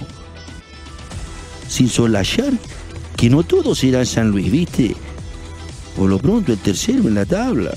Sin 1.68 1.88
solayar 1.88 2.52
que 3.16 3.30
no 3.30 3.42
todos 3.42 3.78
serán 3.78 4.06
San 4.06 4.30
Luis, 4.30 4.50
¿viste? 4.50 4.96
Por 5.96 6.10
lo 6.10 6.18
pronto 6.18 6.52
el 6.52 6.58
tercero 6.58 7.06
en 7.06 7.14
la 7.14 7.24
tabla 7.24 7.70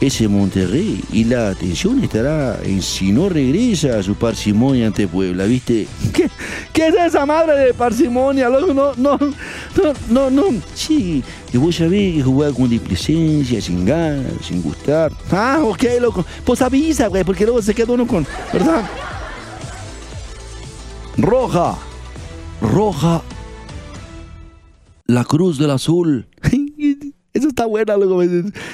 ese 0.00 0.28
Monterrey 0.28 1.02
y 1.12 1.24
la 1.24 1.48
atención 1.48 2.02
estará 2.02 2.58
en 2.62 2.82
si 2.82 3.10
no 3.10 3.28
regresa 3.28 3.98
a 3.98 4.02
su 4.02 4.14
parsimonia 4.14 4.86
ante 4.86 5.08
Puebla, 5.08 5.44
¿viste? 5.44 5.88
¿Qué, 6.72 6.88
es 6.88 6.94
esa 6.94 7.26
madre 7.26 7.56
de 7.58 7.74
parsimonia, 7.74 8.48
loco? 8.48 8.72
No, 8.72 8.92
no, 8.96 9.18
no, 9.18 9.92
no, 10.08 10.30
no. 10.30 10.44
Sí, 10.74 11.22
que 11.50 11.58
vos 11.58 11.74
sabés 11.74 12.16
que 12.16 12.22
jugar 12.22 12.52
con 12.52 12.68
displicencia, 12.68 13.60
sin 13.60 13.84
ganas, 13.84 14.32
sin 14.42 14.62
gustar. 14.62 15.10
Ah, 15.32 15.60
ok, 15.62 15.84
loco. 16.00 16.24
Pues 16.44 16.62
avisa, 16.62 17.08
güey, 17.08 17.24
porque 17.24 17.44
luego 17.44 17.60
se 17.60 17.74
queda 17.74 17.92
uno 17.92 18.06
con, 18.06 18.26
¿verdad? 18.52 18.88
Roja, 21.16 21.76
roja, 22.60 23.22
la 25.06 25.24
cruz 25.24 25.58
del 25.58 25.70
azul. 25.70 26.28
Eso 27.38 27.48
está 27.48 27.66
buena, 27.66 27.96
loco. 27.96 28.20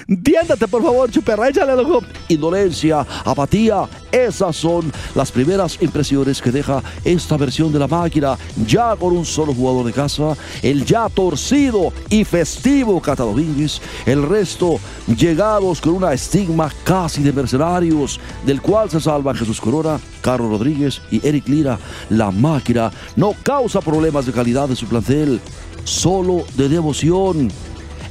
Entiéndate, 0.08 0.66
por 0.68 0.82
favor, 0.82 1.10
chuperra, 1.10 1.50
échale, 1.50 1.76
loco. 1.76 2.02
Indolencia, 2.28 3.06
apatía, 3.24 3.86
esas 4.10 4.56
son 4.56 4.90
las 5.14 5.30
primeras 5.30 5.76
impresiones 5.82 6.40
que 6.40 6.50
deja 6.50 6.82
esta 7.04 7.36
versión 7.36 7.70
de 7.72 7.78
la 7.78 7.86
máquina. 7.86 8.38
Ya 8.66 8.96
con 8.96 9.14
un 9.14 9.26
solo 9.26 9.52
jugador 9.52 9.84
de 9.84 9.92
casa, 9.92 10.34
el 10.62 10.86
ya 10.86 11.10
torcido 11.10 11.92
y 12.08 12.24
festivo 12.24 13.02
Cata 13.02 13.24
Domínguez. 13.24 13.82
El 14.06 14.22
resto 14.22 14.80
llegados 15.14 15.82
con 15.82 15.94
una 15.94 16.14
estigma 16.14 16.72
casi 16.84 17.22
de 17.22 17.34
mercenarios, 17.34 18.18
del 18.46 18.62
cual 18.62 18.88
se 18.88 19.00
salvan 19.00 19.36
Jesús 19.36 19.60
Corona, 19.60 20.00
Carlos 20.22 20.50
Rodríguez 20.50 21.02
y 21.10 21.26
Eric 21.26 21.48
Lira. 21.48 21.78
La 22.08 22.30
máquina 22.30 22.90
no 23.16 23.34
causa 23.42 23.82
problemas 23.82 24.24
de 24.24 24.32
calidad 24.32 24.70
de 24.70 24.76
su 24.76 24.86
plantel, 24.86 25.38
solo 25.84 26.44
de 26.56 26.70
devoción 26.70 27.50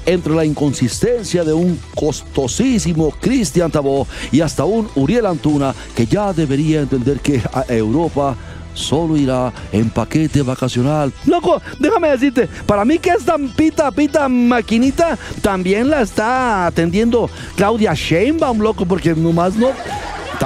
entre 0.06 0.34
la 0.34 0.46
inconsistencia 0.46 1.44
de 1.44 1.54
un 1.54 1.80
costosísimo 1.96 3.12
Cristian 3.20 3.72
Tabó 3.72 4.08
y 4.32 4.42
hasta 4.42 4.66
un 4.66 4.90
Uriel 4.96 5.26
Antuna 5.26 5.74
que 5.96 6.06
ya 6.06 6.34
debería 6.34 6.82
entender 6.82 7.20
que 7.20 7.42
a 7.54 7.66
Europa 7.68 8.36
solo 8.74 9.16
irá 9.16 9.54
en 9.72 9.90
paquete 9.90 10.42
vacacional. 10.42 11.14
Loco, 11.26 11.62
déjame 11.80 12.10
decirte, 12.10 12.48
para 12.66 12.84
mí 12.86 12.98
que 13.00 13.12
esta 13.12 13.36
pita, 13.56 13.92
pita 13.92 14.28
maquinita 14.28 15.18
también 15.42 15.90
la 15.90 16.02
está 16.02 16.68
atendiendo 16.68 17.30
Claudia 17.56 17.94
Sheinbaum, 17.94 18.60
loco, 18.60 18.86
porque 18.86 19.14
nomás 19.16 19.56
no... 19.56 19.72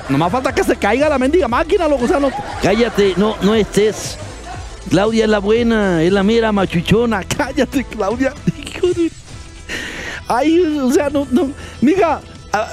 Nomás 0.09 0.31
falta 0.31 0.53
que 0.53 0.63
se 0.63 0.75
caiga 0.75 1.09
la 1.09 1.17
mendiga 1.17 1.47
máquina, 1.47 1.87
loco. 1.87 2.05
O 2.05 2.07
sea, 2.07 2.19
no... 2.19 2.29
Cállate, 2.61 3.13
no, 3.17 3.35
no 3.41 3.55
estés. 3.55 4.17
Claudia 4.89 5.23
es 5.23 5.29
la 5.29 5.39
buena, 5.39 6.03
es 6.03 6.11
la 6.11 6.23
mera 6.23 6.51
machuchona. 6.51 7.23
Cállate, 7.37 7.83
Claudia. 7.83 8.33
Ay, 10.27 10.59
o 10.81 10.91
sea, 10.91 11.09
no, 11.09 11.27
no. 11.31 11.51
Mija, 11.81 12.21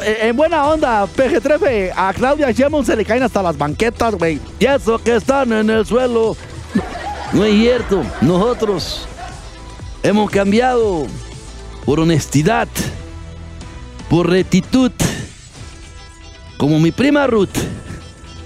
en 0.03 0.37
buena 0.37 0.67
onda, 0.67 1.07
PG-13, 1.07 1.93
a 1.95 2.13
Claudia 2.13 2.51
Sheinbaum 2.51 2.85
se 2.85 2.97
le 2.97 3.05
caen 3.05 3.23
hasta 3.23 3.43
las 3.43 3.57
banquetas, 3.57 4.15
güey. 4.15 4.41
Y 4.59 4.67
eso 4.67 4.99
que 4.99 5.17
están 5.17 5.53
en 5.53 5.71
el 5.71 5.87
suelo. 5.87 6.37
No 7.33 7.45
es 7.45 7.55
cierto. 7.55 8.03
Nosotros 8.21 9.07
hemos 10.03 10.31
cambiado 10.31 11.07
por 11.85 12.01
honestidad, 12.01 12.69
por 14.09 14.31
rectitud. 14.31 14.93
Como 16.57 16.79
mi 16.79 16.93
prima 16.93 17.27
Ruth. 17.27 17.57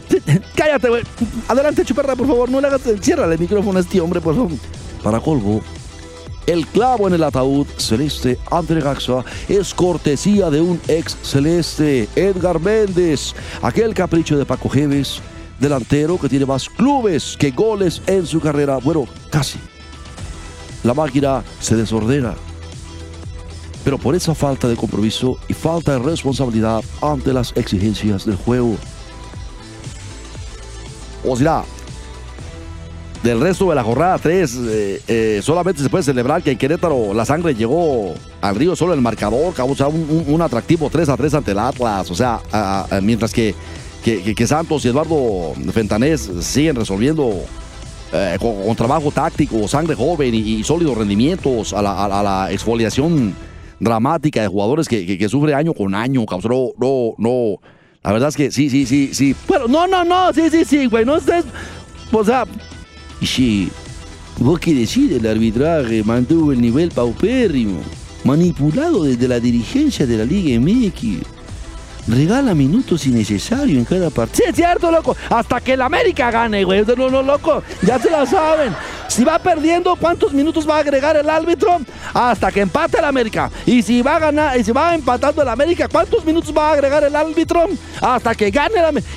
Cállate, 0.57 0.89
güey. 0.89 1.03
Adelante, 1.47 1.85
chuperra, 1.85 2.17
por 2.17 2.27
favor. 2.27 2.51
No 2.51 2.61
le 2.61 2.67
hagas. 2.67 2.81
Ciérrale 3.01 3.35
el 3.35 3.41
micrófono 3.41 3.79
a 3.79 3.83
este 3.83 4.01
hombre, 4.01 4.21
por 4.21 4.35
favor. 4.35 4.51
Para 5.03 5.21
colmo, 5.21 5.61
el 6.49 6.67
clavo 6.67 7.07
en 7.07 7.13
el 7.13 7.23
ataúd 7.23 7.67
celeste 7.77 8.39
ante 8.51 8.81
Gaxa 8.81 9.23
es 9.49 9.75
cortesía 9.75 10.49
de 10.49 10.63
un 10.63 10.81
ex 10.89 11.15
celeste, 11.23 12.09
Edgar 12.17 12.59
Méndez, 12.59 13.35
aquel 13.61 13.93
capricho 13.93 14.39
de 14.39 14.47
Paco 14.47 14.71
Jeves, 14.71 15.21
delantero 15.61 16.19
que 16.19 16.29
tiene 16.29 16.47
más 16.47 16.71
clubes 16.71 17.37
que 17.39 17.51
goles 17.51 18.01
en 18.07 18.27
su 18.27 18.41
carrera. 18.41 18.79
Bueno, 18.79 19.07
casi. 19.31 19.59
La 20.85 20.95
máquina 20.95 21.45
se 21.61 21.77
desordena. 21.77 22.35
Pero 23.85 23.99
por 23.99 24.15
esa 24.15 24.35
falta 24.35 24.69
de 24.69 24.77
compromiso 24.77 25.39
y 25.49 25.53
falta 25.53 25.93
de 25.93 25.99
responsabilidad 25.99 26.83
ante 27.03 27.35
las 27.35 27.55
exigencias 27.57 28.25
del 28.25 28.37
juego. 28.37 28.75
O 31.27 31.37
del 33.23 33.41
resto 33.41 33.69
de 33.69 33.75
la 33.75 33.83
jornada 33.83 34.19
3, 34.19 34.57
eh, 34.57 35.03
eh, 35.09 35.41
solamente 35.43 35.83
se 35.83 35.91
puede 35.91 36.05
celebrar 36.05 36.43
que 36.43 36.53
en 36.53 36.59
Querétaro 36.59 37.13
la 37.15 37.25
sangre 37.25 37.55
llegó 37.55 38.15
al 38.41 38.55
río 38.55 38.77
solo 38.77 38.95
el 38.95 39.01
marcador, 39.01 39.55
causa 39.55 39.89
un, 39.89 40.43
atractivo 40.43 40.89
3 40.91 41.09
a 41.09 41.17
3 41.17 41.35
ante 41.35 41.51
el 41.53 41.59
Atlas. 41.59 42.11
O 42.11 42.15
sea, 42.15 42.41
mientras 43.03 43.33
que, 43.33 43.55
que, 44.03 44.47
Santos 44.47 44.85
y 44.85 44.89
Eduardo 44.89 45.55
Fentanés 45.73 46.31
siguen 46.41 46.77
resolviendo 46.77 47.45
eh, 48.13 48.39
con, 48.41 48.75
trabajo 48.75 49.11
táctico, 49.11 49.69
sangre 49.69 49.95
joven 49.95 50.35
y, 50.35 50.63
sólidos 50.65 50.97
rendimientos 50.97 51.75
a 51.75 51.83
la, 51.83 52.49
exfoliación 52.51 53.35
dramática 53.79 54.41
de 54.41 54.49
jugadores 54.49 54.89
que, 54.89 55.29
sufre 55.29 55.55
año 55.55 55.75
con 55.75 55.95
año. 55.95 56.25
Causó, 56.25 56.49
no, 56.49 56.73
no, 56.79 57.15
no. 57.19 57.57
La 58.03 58.13
verdad 58.13 58.31
es 58.31 58.37
que 58.37 58.51
sí, 58.51 58.71
sí, 58.71 58.87
sí, 58.87 59.11
sí. 59.13 59.37
Bueno, 59.47 59.67
no, 59.69 59.87
no, 59.87 60.05
no, 60.05 60.33
sí, 60.33 60.49
sí, 60.51 60.65
sí, 60.65 60.87
güey. 60.87 61.05
No 61.05 61.17
estés. 61.17 61.45
O 62.11 62.25
sea, 62.25 62.45
y 63.21 63.69
vos 64.39 64.61
qué 64.61 64.75
decir, 64.75 65.13
el 65.13 65.27
arbitraje 65.27 66.03
mantuvo 66.05 66.53
el 66.53 66.61
nivel 66.61 66.91
paupérrimo, 66.91 67.81
manipulado 68.25 69.05
desde 69.05 69.29
la 69.29 69.41
dirigencia 69.41 70.07
de 70.07 70.17
la 70.17 70.25
Liga 70.25 70.59
MX. 70.61 71.39
Regala 72.09 72.55
minutos 72.55 73.07
innecesarios 73.07 73.79
en 73.79 73.85
cada 73.85 74.09
partido. 74.09 74.45
Sí, 74.45 74.51
es 74.51 74.57
cierto, 74.57 74.91
loco. 74.91 75.15
Hasta 75.29 75.61
que 75.61 75.75
el 75.75 75.83
América 75.83 76.31
gane, 76.31 76.65
güey. 76.65 76.83
No, 76.97 77.11
no, 77.11 77.23
loco. 77.23 77.63
Ya 77.83 77.99
se 77.99 78.11
la 78.11 78.25
saben. 78.25 78.75
Si 79.09 79.25
va 79.25 79.39
perdiendo, 79.39 79.97
¿cuántos 79.97 80.33
minutos 80.33 80.69
va 80.69 80.77
a 80.77 80.81
agregar 80.81 81.17
el 81.17 81.29
árbitro? 81.29 81.81
Hasta 82.15 82.53
que 82.53 82.61
empate 82.61 82.99
el 82.99 83.05
América. 83.05 83.51
Y 83.67 83.83
si 83.83 84.03
va 84.03 84.17
a 84.17 84.19
ganar, 84.19 84.59
y 84.59 84.63
si 84.63 84.71
va 84.71 84.95
empatando 84.95 85.43
el 85.43 85.49
América, 85.49 85.89
¿cuántos 85.89 86.25
minutos 86.25 86.55
va 86.57 86.71
a 86.71 86.73
agregar 86.75 87.03
el 87.03 87.17
árbitro? 87.17 87.67
Hasta 88.01 88.35
que 88.35 88.51
gane 88.51 88.79
el 88.79 88.85
América. 88.85 89.11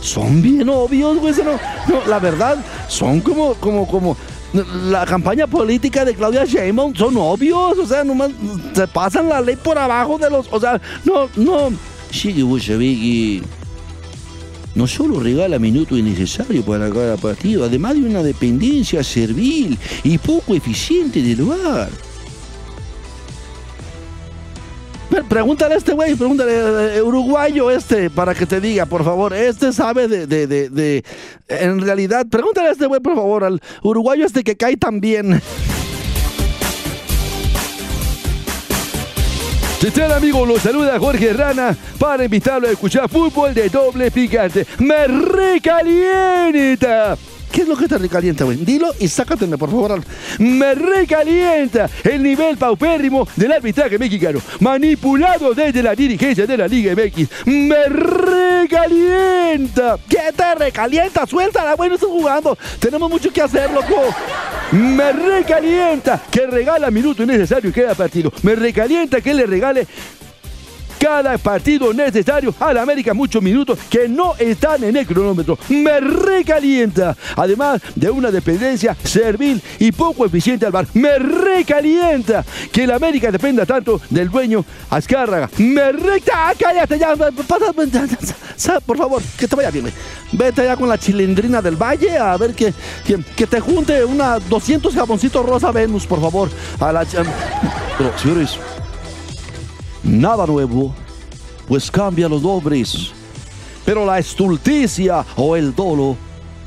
Son 0.00 0.40
bien 0.42 0.68
obvios, 0.68 1.18
güey. 1.18 1.34
No, 1.34 1.58
no, 1.88 2.06
la 2.06 2.18
verdad, 2.18 2.58
son 2.88 3.20
como, 3.20 3.54
como, 3.54 3.88
como 3.88 4.16
la 4.52 5.06
campaña 5.06 5.46
política 5.46 6.04
de 6.04 6.14
Claudia 6.14 6.44
Sheinbaum 6.44 6.94
son 6.94 7.16
obvios, 7.16 7.78
o 7.78 7.86
sea, 7.86 8.04
nomás 8.04 8.30
se 8.74 8.86
pasan 8.86 9.28
la 9.28 9.40
ley 9.40 9.56
por 9.56 9.78
abajo 9.78 10.18
de 10.18 10.28
los, 10.28 10.46
o 10.50 10.60
sea, 10.60 10.80
no, 11.04 11.28
no, 11.36 11.72
no 14.74 14.86
solo 14.86 15.20
regala 15.20 15.58
minutos 15.58 15.98
innecesarios 15.98 16.64
para 16.64 16.90
cada 16.90 17.16
partido, 17.16 17.64
además 17.64 17.94
de 17.94 18.00
una 18.00 18.22
dependencia 18.22 19.02
servil 19.04 19.78
y 20.02 20.18
poco 20.18 20.54
eficiente 20.54 21.22
del 21.22 21.38
lugar. 21.38 21.90
pregúntale 25.28 25.74
a 25.74 25.78
este 25.78 25.92
güey, 25.92 26.14
pregúntale, 26.14 26.96
eh, 26.96 27.02
uruguayo 27.02 27.70
este, 27.70 28.08
para 28.08 28.34
que 28.34 28.46
te 28.46 28.60
diga, 28.60 28.86
por 28.86 29.04
favor. 29.04 29.34
Este 29.34 29.72
sabe 29.72 30.08
de, 30.08 30.26
de, 30.26 30.46
de, 30.46 30.70
de 30.70 31.04
en 31.48 31.80
realidad, 31.80 32.26
pregúntale 32.30 32.68
a 32.68 32.72
este 32.72 32.86
güey, 32.86 33.00
por 33.00 33.14
favor, 33.14 33.44
al 33.44 33.60
uruguayo 33.82 34.24
este 34.24 34.42
que 34.42 34.56
cae 34.56 34.76
tan 34.76 35.00
bien. 35.00 35.40
Si 39.82 39.90
tal 39.90 40.12
amigo, 40.12 40.46
lo 40.46 40.60
saluda 40.60 40.96
Jorge 40.96 41.32
Rana 41.32 41.76
para 41.98 42.24
invitarlo 42.24 42.68
a 42.68 42.70
escuchar 42.70 43.08
fútbol 43.08 43.52
de 43.52 43.68
doble 43.68 44.12
picante. 44.12 44.64
¡Me 44.78 45.08
recalienta! 45.08 46.38
¿Qué 47.50 47.62
es 47.62 47.68
lo 47.68 47.76
que 47.76 47.88
te 47.88 47.98
recalienta, 47.98 48.44
güey? 48.44 48.58
Dilo 48.58 48.94
y 49.00 49.08
sácateme, 49.08 49.58
por 49.58 49.70
favor. 49.70 50.00
Me 50.38 50.76
recalienta 50.76 51.90
el 52.04 52.22
nivel 52.22 52.56
paupérrimo 52.58 53.26
del 53.34 53.50
arbitraje 53.50 53.98
mexicano, 53.98 54.38
manipulado 54.60 55.52
desde 55.52 55.82
la 55.82 55.96
dirigencia 55.96 56.46
de 56.46 56.58
la 56.58 56.68
Liga 56.68 56.94
MX. 56.94 57.28
Me 57.46 57.86
recalienta. 58.66 59.98
¿Qué 60.08 60.32
te 60.36 60.54
recalienta? 60.54 61.26
Suéltala, 61.26 61.74
güey, 61.74 61.88
no 61.88 61.96
estás 61.96 62.08
jugando. 62.08 62.56
Tenemos 62.78 63.10
mucho 63.10 63.32
que 63.32 63.42
hacer, 63.42 63.68
loco. 63.72 64.14
Me 64.72 65.12
recalienta 65.12 66.22
que 66.30 66.46
regala 66.46 66.90
minuto 66.90 67.26
necesario 67.26 67.70
cada 67.72 67.94
partido. 67.94 68.32
Me 68.42 68.54
recalienta 68.54 69.20
que 69.20 69.34
le 69.34 69.44
regale 69.44 69.86
cada 71.02 71.36
partido 71.36 71.92
necesario 71.92 72.54
al 72.60 72.78
América 72.78 73.12
muchos 73.12 73.42
minutos 73.42 73.76
que 73.90 74.08
no 74.08 74.36
están 74.38 74.84
en 74.84 74.96
el 74.96 75.04
cronómetro. 75.04 75.58
Me 75.68 75.98
recalienta. 75.98 77.16
Además 77.34 77.82
de 77.96 78.08
una 78.08 78.30
dependencia 78.30 78.96
servil 79.02 79.60
y 79.80 79.90
poco 79.90 80.24
eficiente 80.24 80.64
al 80.64 80.70
bar. 80.70 80.86
Me 80.94 81.18
recalienta 81.18 82.44
que 82.70 82.84
el 82.84 82.92
América 82.92 83.32
dependa 83.32 83.66
tanto 83.66 84.00
del 84.10 84.30
dueño 84.30 84.64
Azcárraga. 84.90 85.50
Me 85.58 85.90
recta. 85.90 86.32
Ah, 86.34 86.52
cállate 86.56 86.96
ya. 86.96 87.16
Por 88.86 88.96
favor, 88.96 89.20
que 89.36 89.48
te 89.48 89.56
vaya 89.56 89.72
bien. 89.72 89.92
Vete 90.30 90.62
ya 90.62 90.76
con 90.76 90.88
la 90.88 90.98
chilindrina 90.98 91.60
del 91.60 91.74
valle 91.74 92.16
a 92.16 92.36
ver 92.36 92.54
que, 92.54 92.72
que, 93.04 93.46
te 93.48 93.58
junte 93.58 94.04
una 94.04 94.38
200 94.38 94.94
jaboncitos 94.94 95.44
rosa 95.44 95.72
Venus, 95.72 96.06
por 96.06 96.20
favor. 96.20 96.48
A 96.78 96.92
la... 96.92 97.04
Pero, 97.04 98.18
señores, 98.18 98.58
nada 100.02 100.46
nuevo, 100.46 100.94
pues 101.68 101.90
cambia 101.90 102.28
los 102.28 102.42
nombres. 102.42 103.12
Pero 103.84 104.06
la 104.06 104.18
estulticia 104.18 105.24
o 105.36 105.56
el 105.56 105.74
dolo 105.74 106.16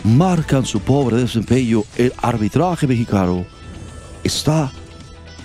marcan 0.03 0.65
su 0.65 0.79
pobre 0.79 1.17
desempeño. 1.17 1.83
El 1.95 2.13
arbitraje 2.21 2.87
mexicano 2.87 3.45
está 4.23 4.71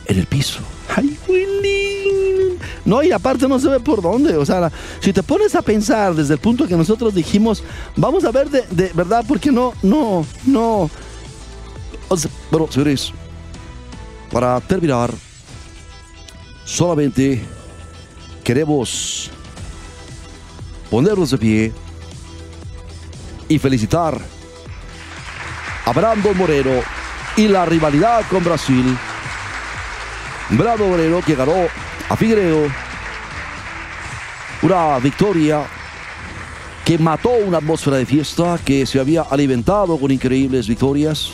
en 0.06 0.18
el 0.18 0.26
piso. 0.26 0.60
¡Ay, 0.94 1.16
Willy! 1.28 2.58
No, 2.84 3.02
y 3.02 3.12
aparte 3.12 3.46
no 3.46 3.58
se 3.58 3.68
ve 3.68 3.80
por 3.80 4.02
dónde. 4.02 4.36
O 4.36 4.44
sea, 4.44 4.70
si 5.00 5.12
te 5.12 5.22
pones 5.22 5.54
a 5.54 5.62
pensar 5.62 6.14
desde 6.14 6.34
el 6.34 6.40
punto 6.40 6.66
que 6.66 6.76
nosotros 6.76 7.14
dijimos, 7.14 7.62
vamos 7.96 8.24
a 8.24 8.32
ver 8.32 8.50
de, 8.50 8.90
verdad, 8.94 9.24
porque 9.26 9.52
no, 9.52 9.72
no, 9.82 10.26
no. 10.46 10.90
pero, 12.50 12.70
señores, 12.70 13.12
para 14.32 14.60
terminar, 14.60 15.12
solamente 16.64 17.44
queremos 18.42 19.30
ponernos 20.90 21.30
de 21.30 21.38
pie 21.38 21.72
y 23.48 23.58
felicitar 23.58 24.20
a 25.84 25.92
Brandon 25.92 26.36
Moreno 26.36 26.82
y 27.36 27.48
la 27.48 27.64
rivalidad 27.64 28.24
con 28.28 28.44
Brasil. 28.44 28.96
Brandon 30.50 30.90
Moreno 30.90 31.20
que 31.24 31.34
ganó 31.34 31.66
a 32.08 32.16
Figueiredo 32.16 32.66
una 34.62 34.98
victoria 34.98 35.64
que 36.84 36.98
mató 36.98 37.30
una 37.30 37.58
atmósfera 37.58 37.96
de 37.96 38.06
fiesta 38.06 38.58
que 38.64 38.84
se 38.84 38.98
había 38.98 39.22
alimentado 39.22 39.96
con 39.96 40.10
increíbles 40.10 40.66
victorias 40.66 41.30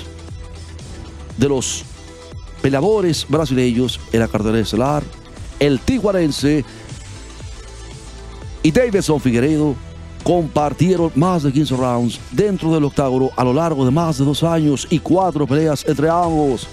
de 1.36 1.48
los 1.48 1.84
peleadores 2.62 3.26
brasileños 3.28 4.00
en 4.12 4.20
la 4.20 4.28
cartera 4.28 4.58
estelar, 4.58 5.02
el 5.60 5.80
tiguarense 5.80 6.64
y 8.66 8.72
Davidson 8.72 9.20
Figueiredo 9.20 9.76
compartieron 10.24 11.12
más 11.14 11.44
de 11.44 11.52
15 11.52 11.76
rounds 11.76 12.20
dentro 12.32 12.74
del 12.74 12.82
octágono 12.82 13.30
a 13.36 13.44
lo 13.44 13.52
largo 13.52 13.84
de 13.84 13.92
más 13.92 14.18
de 14.18 14.24
dos 14.24 14.42
años 14.42 14.88
y 14.90 14.98
cuatro 14.98 15.46
peleas 15.46 15.84
entre 15.86 16.08
ambos. 16.08 16.66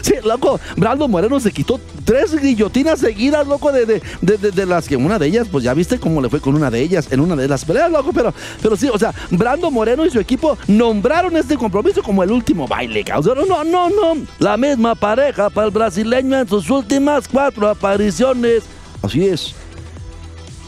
Sí, 0.00 0.14
loco, 0.24 0.58
Brandon 0.78 1.10
Moreno 1.10 1.38
se 1.38 1.52
quitó 1.52 1.78
tres 2.06 2.40
guillotinas 2.40 3.00
seguidas, 3.00 3.46
loco, 3.46 3.70
de, 3.70 4.00
de, 4.22 4.66
las 4.66 4.88
que 4.88 4.96
una 4.96 5.18
de 5.18 5.26
ellas, 5.26 5.46
pues 5.52 5.62
ya 5.62 5.74
viste 5.74 6.00
cómo 6.00 6.22
le 6.22 6.30
fue 6.30 6.40
con 6.40 6.54
una 6.54 6.70
de 6.70 6.80
ellas 6.80 7.12
en 7.12 7.20
una 7.20 7.36
de 7.36 7.46
las 7.46 7.66
peleas, 7.66 7.90
loco, 7.92 8.14
pero, 8.14 8.32
pero 8.62 8.74
sí, 8.74 8.88
o 8.88 8.98
sea, 8.98 9.12
Brandon 9.30 9.72
Moreno 9.72 10.06
y 10.06 10.10
su 10.10 10.18
equipo 10.18 10.56
nombraron 10.68 11.36
este 11.36 11.58
compromiso 11.58 12.02
como 12.02 12.22
el 12.22 12.32
último 12.32 12.66
baile, 12.66 13.04
cabrón. 13.04 13.46
No, 13.46 13.62
no, 13.62 13.90
no, 13.90 14.26
la 14.38 14.56
misma 14.56 14.94
pareja 14.94 15.50
para 15.50 15.66
el 15.66 15.72
brasileño 15.72 16.38
en 16.38 16.48
sus 16.48 16.70
últimas 16.70 17.28
cuatro 17.28 17.68
apariciones. 17.68 18.62
Así 19.02 19.26
es. 19.26 19.54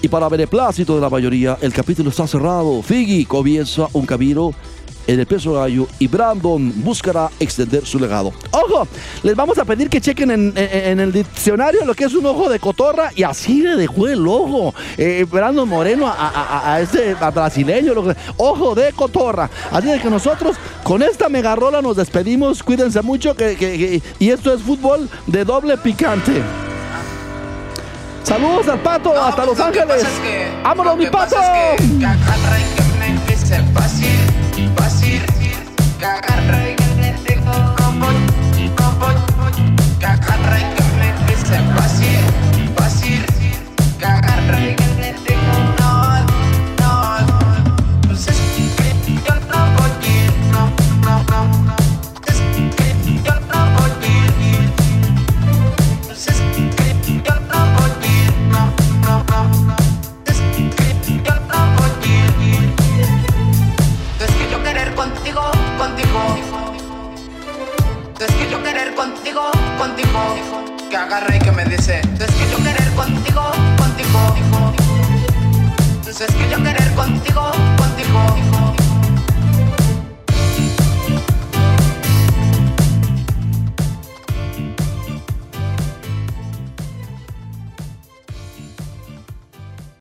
Y 0.01 0.09
para 0.09 0.29
beneplácito 0.29 0.95
de 0.95 1.01
la 1.01 1.11
mayoría, 1.11 1.59
el 1.61 1.73
capítulo 1.73 2.11
está 2.11 2.27
cerrado. 2.27 2.83
Figgy 2.83 3.25
comienza 3.25 3.89
un 3.93 4.07
camino 4.07 4.53
en 5.09 5.19
el 5.19 5.27
peso 5.27 5.55
gallo 5.55 5.89
y 5.99 6.07
Brandon 6.07 6.73
buscará 6.85 7.31
extender 7.41 7.85
su 7.85 7.99
legado. 7.99 8.33
¡Ojo! 8.53 8.87
Les 9.23 9.35
vamos 9.35 9.59
a 9.59 9.65
pedir 9.65 9.89
que 9.89 10.01
chequen 10.01 10.31
en, 10.31 11.01
el 11.01 11.11
diccionario 11.11 11.85
lo 11.85 11.95
que 11.95 12.05
es 12.05 12.15
un 12.15 12.27
ojo 12.27 12.49
de 12.49 12.61
cotorra 12.61 13.11
y 13.17 13.23
así 13.23 13.63
le 13.63 13.75
dejó 13.75 14.07
el 14.07 14.25
ojo. 14.29 14.75
Eh, 14.99 15.27
Brandon 15.29 15.69
Moreno 15.69 16.07
a, 16.07 16.79
este 16.81 17.15
brasileño, 17.15 17.95
ojo 18.37 18.75
de 18.75 18.93
cotorra. 18.93 19.51
Así 19.73 19.89
de 19.89 19.99
que 19.99 20.11
nosotros 20.11 20.57
con 20.85 21.03
esta 21.03 21.29
megarrola 21.29 21.81
nos 21.81 21.97
despedimos. 21.97 22.63
Cuídense 22.63 23.01
mucho 23.03 23.35
que, 23.35 24.03
y 24.19 24.29
esto 24.29 24.53
es 24.53 24.63
fútbol 24.63 25.09
de 25.27 25.45
doble 25.45 25.79
picante. 25.79 26.68
Saludos 28.29 28.69
al 28.69 28.79
pato 28.81 29.19
hasta 29.19 29.37
pues 29.37 29.59
Los 29.59 29.67
Ángeles. 29.67 30.07
¡Vámonos, 30.63 30.99
mi 30.99 31.07
pato! 31.07 31.37